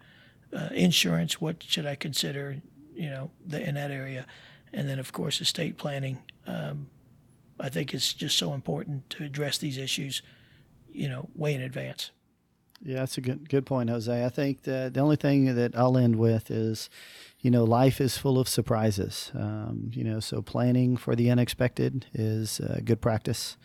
Uh, 0.53 0.69
insurance. 0.73 1.40
What 1.40 1.62
should 1.62 1.87
I 1.87 1.95
consider? 1.95 2.57
You 2.93 3.11
know, 3.11 3.31
the, 3.47 3.66
in 3.66 3.77
that 3.77 3.90
area, 3.90 4.27
and 4.73 4.88
then 4.88 4.99
of 4.99 5.12
course 5.12 5.40
estate 5.40 5.79
planning. 5.79 6.19
Um, 6.47 6.88
I 7.59 7.69
think 7.69 7.95
it's 7.95 8.12
just 8.12 8.37
so 8.37 8.53
important 8.55 9.09
to 9.11 9.25
address 9.25 9.59
these 9.59 9.77
issues, 9.77 10.23
you 10.90 11.09
know, 11.09 11.29
way 11.35 11.55
in 11.55 11.61
advance. 11.61 12.11
Yeah, 12.83 13.01
that's 13.01 13.19
a 13.19 13.21
good 13.21 13.49
good 13.49 13.66
point, 13.66 13.90
Jose. 13.90 14.25
I 14.25 14.29
think 14.31 14.62
that 14.62 14.95
the 14.95 15.01
only 15.01 15.16
thing 15.16 15.55
that 15.55 15.77
I'll 15.77 15.99
end 15.99 16.16
with 16.16 16.51
is, 16.51 16.88
you 17.40 17.51
know, 17.51 17.64
life 17.64 18.01
is 18.01 18.16
full 18.16 18.38
of 18.38 18.49
surprises. 18.49 19.31
Um, 19.35 19.90
you 19.93 20.03
know, 20.03 20.19
so 20.21 20.40
planning 20.40 20.97
for 20.97 21.14
the 21.14 21.31
unexpected 21.31 22.07
is 22.14 22.59
uh, 22.61 22.81
good 22.83 23.03
practice. 23.03 23.59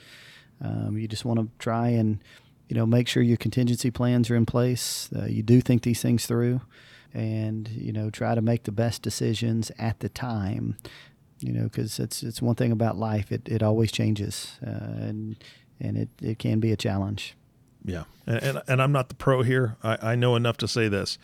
Um, 0.62 0.97
you 0.97 1.08
just 1.08 1.25
want 1.25 1.39
to 1.39 1.49
try 1.60 1.89
and, 1.89 2.19
you 2.69 2.75
know, 2.75 2.86
make 2.86 3.08
sure 3.08 3.23
your 3.23 3.38
contingency 3.38 3.91
plans 3.91 4.30
are 4.30 4.36
in 4.36 4.45
place. 4.45 5.10
Uh, 5.15 5.25
you 5.25 5.43
do 5.43 5.62
think 5.62 5.84
these 5.84 6.01
things 6.01 6.25
through, 6.25 6.62
and 7.13 7.69
you 7.69 7.93
know, 7.93 8.10
try 8.10 8.36
to 8.36 8.41
make 8.41 8.63
the 8.63 8.71
best 8.73 9.01
decisions 9.01 9.71
at 9.80 9.99
the 10.01 10.10
time. 10.10 10.75
You 11.39 11.54
know, 11.54 11.63
because 11.65 11.99
it's 11.99 12.21
it's 12.23 12.41
one 12.41 12.56
thing 12.56 12.71
about 12.73 12.97
life; 12.97 13.32
it 13.32 13.47
it 13.47 13.63
always 13.63 13.91
changes, 13.93 14.60
uh, 14.65 14.69
and 14.71 15.38
and 15.80 15.97
it 15.97 16.10
it 16.21 16.39
can 16.39 16.60
be 16.60 16.71
a 16.73 16.78
challenge. 16.78 17.36
Yeah, 17.86 18.06
and, 18.26 18.41
and 18.41 18.62
and 18.67 18.82
I'm 18.82 18.91
not 18.91 19.10
the 19.10 19.15
pro 19.15 19.43
here. 19.43 19.78
I, 19.84 20.12
I 20.12 20.15
know 20.15 20.36
enough 20.36 20.58
to 20.58 20.67
say 20.67 20.88
this. 20.88 21.19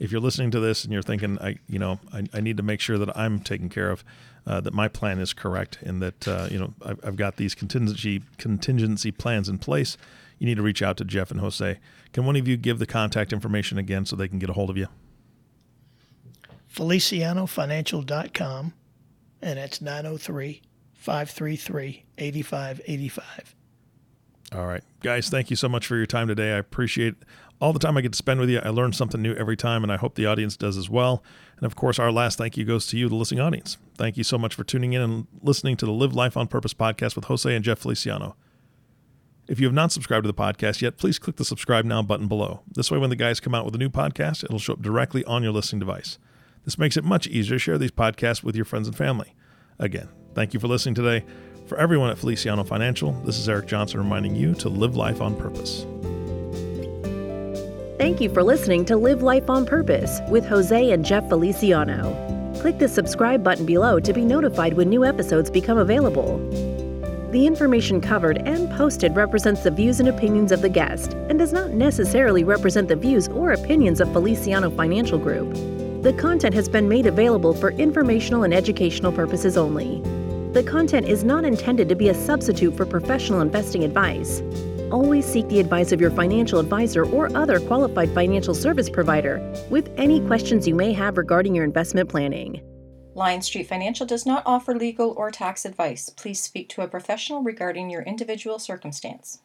If 0.00 0.10
you're 0.10 0.20
listening 0.20 0.50
to 0.52 0.60
this 0.60 0.82
and 0.82 0.92
you're 0.92 1.02
thinking, 1.02 1.38
I 1.40 1.56
you 1.68 1.78
know, 1.78 2.00
I, 2.12 2.24
I 2.34 2.40
need 2.40 2.56
to 2.56 2.64
make 2.64 2.80
sure 2.80 2.98
that 2.98 3.16
I'm 3.16 3.40
taken 3.40 3.68
care 3.68 3.90
of, 3.90 4.02
uh, 4.46 4.60
that 4.60 4.74
my 4.74 4.88
plan 4.88 5.20
is 5.20 5.32
correct, 5.32 5.78
and 5.82 6.02
that 6.02 6.26
uh, 6.26 6.48
you 6.50 6.58
know 6.58 6.74
I've, 6.84 6.98
I've 7.04 7.16
got 7.16 7.36
these 7.36 7.54
contingency 7.54 8.22
contingency 8.38 9.12
plans 9.12 9.48
in 9.48 9.58
place. 9.58 9.96
You 10.38 10.46
need 10.46 10.56
to 10.56 10.62
reach 10.62 10.82
out 10.82 10.96
to 10.96 11.04
Jeff 11.04 11.30
and 11.30 11.38
Jose. 11.40 11.78
Can 12.12 12.24
one 12.24 12.34
of 12.34 12.48
you 12.48 12.56
give 12.56 12.80
the 12.80 12.86
contact 12.86 13.32
information 13.32 13.78
again 13.78 14.04
so 14.04 14.16
they 14.16 14.26
can 14.26 14.40
get 14.40 14.50
a 14.50 14.54
hold 14.54 14.70
of 14.70 14.76
you? 14.76 14.88
FelicianoFinancial.com, 16.74 18.72
and 19.42 19.58
that's 19.58 19.80
903 19.80 20.62
533 20.94 22.04
8585. 22.18 23.54
All 24.52 24.66
right, 24.66 24.82
guys, 25.00 25.28
thank 25.28 25.48
you 25.50 25.56
so 25.56 25.68
much 25.68 25.86
for 25.86 25.96
your 25.96 26.06
time 26.06 26.26
today. 26.26 26.52
I 26.52 26.58
appreciate 26.58 27.14
all 27.60 27.72
the 27.72 27.78
time 27.78 27.96
I 27.96 28.00
get 28.00 28.12
to 28.12 28.16
spend 28.16 28.40
with 28.40 28.50
you. 28.50 28.58
I 28.58 28.70
learn 28.70 28.92
something 28.92 29.22
new 29.22 29.32
every 29.34 29.56
time, 29.56 29.84
and 29.84 29.92
I 29.92 29.96
hope 29.96 30.16
the 30.16 30.26
audience 30.26 30.56
does 30.56 30.76
as 30.76 30.90
well. 30.90 31.22
And 31.58 31.66
of 31.66 31.76
course, 31.76 32.00
our 32.00 32.10
last 32.10 32.38
thank 32.38 32.56
you 32.56 32.64
goes 32.64 32.86
to 32.88 32.98
you, 32.98 33.08
the 33.08 33.14
listening 33.14 33.40
audience. 33.40 33.76
Thank 33.96 34.16
you 34.16 34.24
so 34.24 34.38
much 34.38 34.54
for 34.54 34.64
tuning 34.64 34.92
in 34.92 35.02
and 35.02 35.26
listening 35.42 35.76
to 35.76 35.86
the 35.86 35.92
Live 35.92 36.14
Life 36.14 36.36
on 36.36 36.48
Purpose 36.48 36.74
podcast 36.74 37.14
with 37.14 37.26
Jose 37.26 37.54
and 37.54 37.64
Jeff 37.64 37.78
Feliciano. 37.78 38.34
If 39.46 39.60
you 39.60 39.66
have 39.66 39.74
not 39.74 39.92
subscribed 39.92 40.24
to 40.24 40.28
the 40.28 40.34
podcast 40.34 40.80
yet, 40.80 40.96
please 40.96 41.18
click 41.18 41.36
the 41.36 41.44
subscribe 41.44 41.84
now 41.84 42.02
button 42.02 42.26
below. 42.26 42.62
This 42.68 42.90
way, 42.90 42.98
when 42.98 43.10
the 43.10 43.16
guys 43.16 43.40
come 43.40 43.54
out 43.54 43.64
with 43.64 43.74
a 43.74 43.78
new 43.78 43.90
podcast, 43.90 44.42
it'll 44.42 44.58
show 44.58 44.72
up 44.72 44.82
directly 44.82 45.24
on 45.26 45.42
your 45.42 45.52
listening 45.52 45.80
device. 45.80 46.18
This 46.64 46.78
makes 46.78 46.96
it 46.96 47.04
much 47.04 47.26
easier 47.26 47.56
to 47.56 47.58
share 47.58 47.78
these 47.78 47.90
podcasts 47.90 48.42
with 48.42 48.56
your 48.56 48.64
friends 48.64 48.88
and 48.88 48.96
family. 48.96 49.34
Again, 49.78 50.08
thank 50.34 50.54
you 50.54 50.60
for 50.60 50.68
listening 50.68 50.94
today. 50.94 51.24
For 51.70 51.78
everyone 51.78 52.10
at 52.10 52.18
Feliciano 52.18 52.64
Financial, 52.64 53.12
this 53.24 53.38
is 53.38 53.48
Eric 53.48 53.66
Johnson 53.66 54.00
reminding 54.00 54.34
you 54.34 54.54
to 54.54 54.68
live 54.68 54.96
life 54.96 55.20
on 55.20 55.36
purpose. 55.36 55.86
Thank 57.96 58.20
you 58.20 58.28
for 58.28 58.42
listening 58.42 58.84
to 58.86 58.96
Live 58.96 59.22
Life 59.22 59.48
on 59.48 59.64
Purpose 59.64 60.18
with 60.28 60.44
Jose 60.46 60.90
and 60.90 61.04
Jeff 61.04 61.28
Feliciano. 61.28 62.12
Click 62.60 62.80
the 62.80 62.88
subscribe 62.88 63.44
button 63.44 63.66
below 63.66 64.00
to 64.00 64.12
be 64.12 64.24
notified 64.24 64.74
when 64.74 64.88
new 64.88 65.04
episodes 65.04 65.48
become 65.48 65.78
available. 65.78 66.38
The 67.30 67.46
information 67.46 68.00
covered 68.00 68.38
and 68.48 68.68
posted 68.72 69.14
represents 69.14 69.62
the 69.62 69.70
views 69.70 70.00
and 70.00 70.08
opinions 70.08 70.50
of 70.50 70.62
the 70.62 70.68
guest 70.68 71.12
and 71.28 71.38
does 71.38 71.52
not 71.52 71.70
necessarily 71.70 72.42
represent 72.42 72.88
the 72.88 72.96
views 72.96 73.28
or 73.28 73.52
opinions 73.52 74.00
of 74.00 74.12
Feliciano 74.12 74.70
Financial 74.70 75.20
Group. 75.20 75.52
The 76.02 76.16
content 76.18 76.56
has 76.56 76.68
been 76.68 76.88
made 76.88 77.06
available 77.06 77.54
for 77.54 77.70
informational 77.70 78.42
and 78.42 78.52
educational 78.52 79.12
purposes 79.12 79.56
only. 79.56 80.02
The 80.52 80.64
content 80.64 81.06
is 81.06 81.22
not 81.22 81.44
intended 81.44 81.88
to 81.90 81.94
be 81.94 82.08
a 82.08 82.14
substitute 82.14 82.76
for 82.76 82.84
professional 82.84 83.40
investing 83.40 83.84
advice. 83.84 84.42
Always 84.90 85.24
seek 85.24 85.46
the 85.46 85.60
advice 85.60 85.92
of 85.92 86.00
your 86.00 86.10
financial 86.10 86.58
advisor 86.58 87.04
or 87.04 87.30
other 87.36 87.60
qualified 87.60 88.10
financial 88.10 88.52
service 88.52 88.90
provider 88.90 89.38
with 89.70 89.88
any 89.96 90.18
questions 90.26 90.66
you 90.66 90.74
may 90.74 90.92
have 90.92 91.18
regarding 91.18 91.54
your 91.54 91.64
investment 91.64 92.08
planning. 92.08 92.60
Lion 93.14 93.42
Street 93.42 93.68
Financial 93.68 94.04
does 94.04 94.26
not 94.26 94.42
offer 94.44 94.74
legal 94.74 95.14
or 95.16 95.30
tax 95.30 95.64
advice. 95.64 96.08
Please 96.08 96.42
speak 96.42 96.68
to 96.70 96.82
a 96.82 96.88
professional 96.88 97.44
regarding 97.44 97.88
your 97.88 98.02
individual 98.02 98.58
circumstance. 98.58 99.38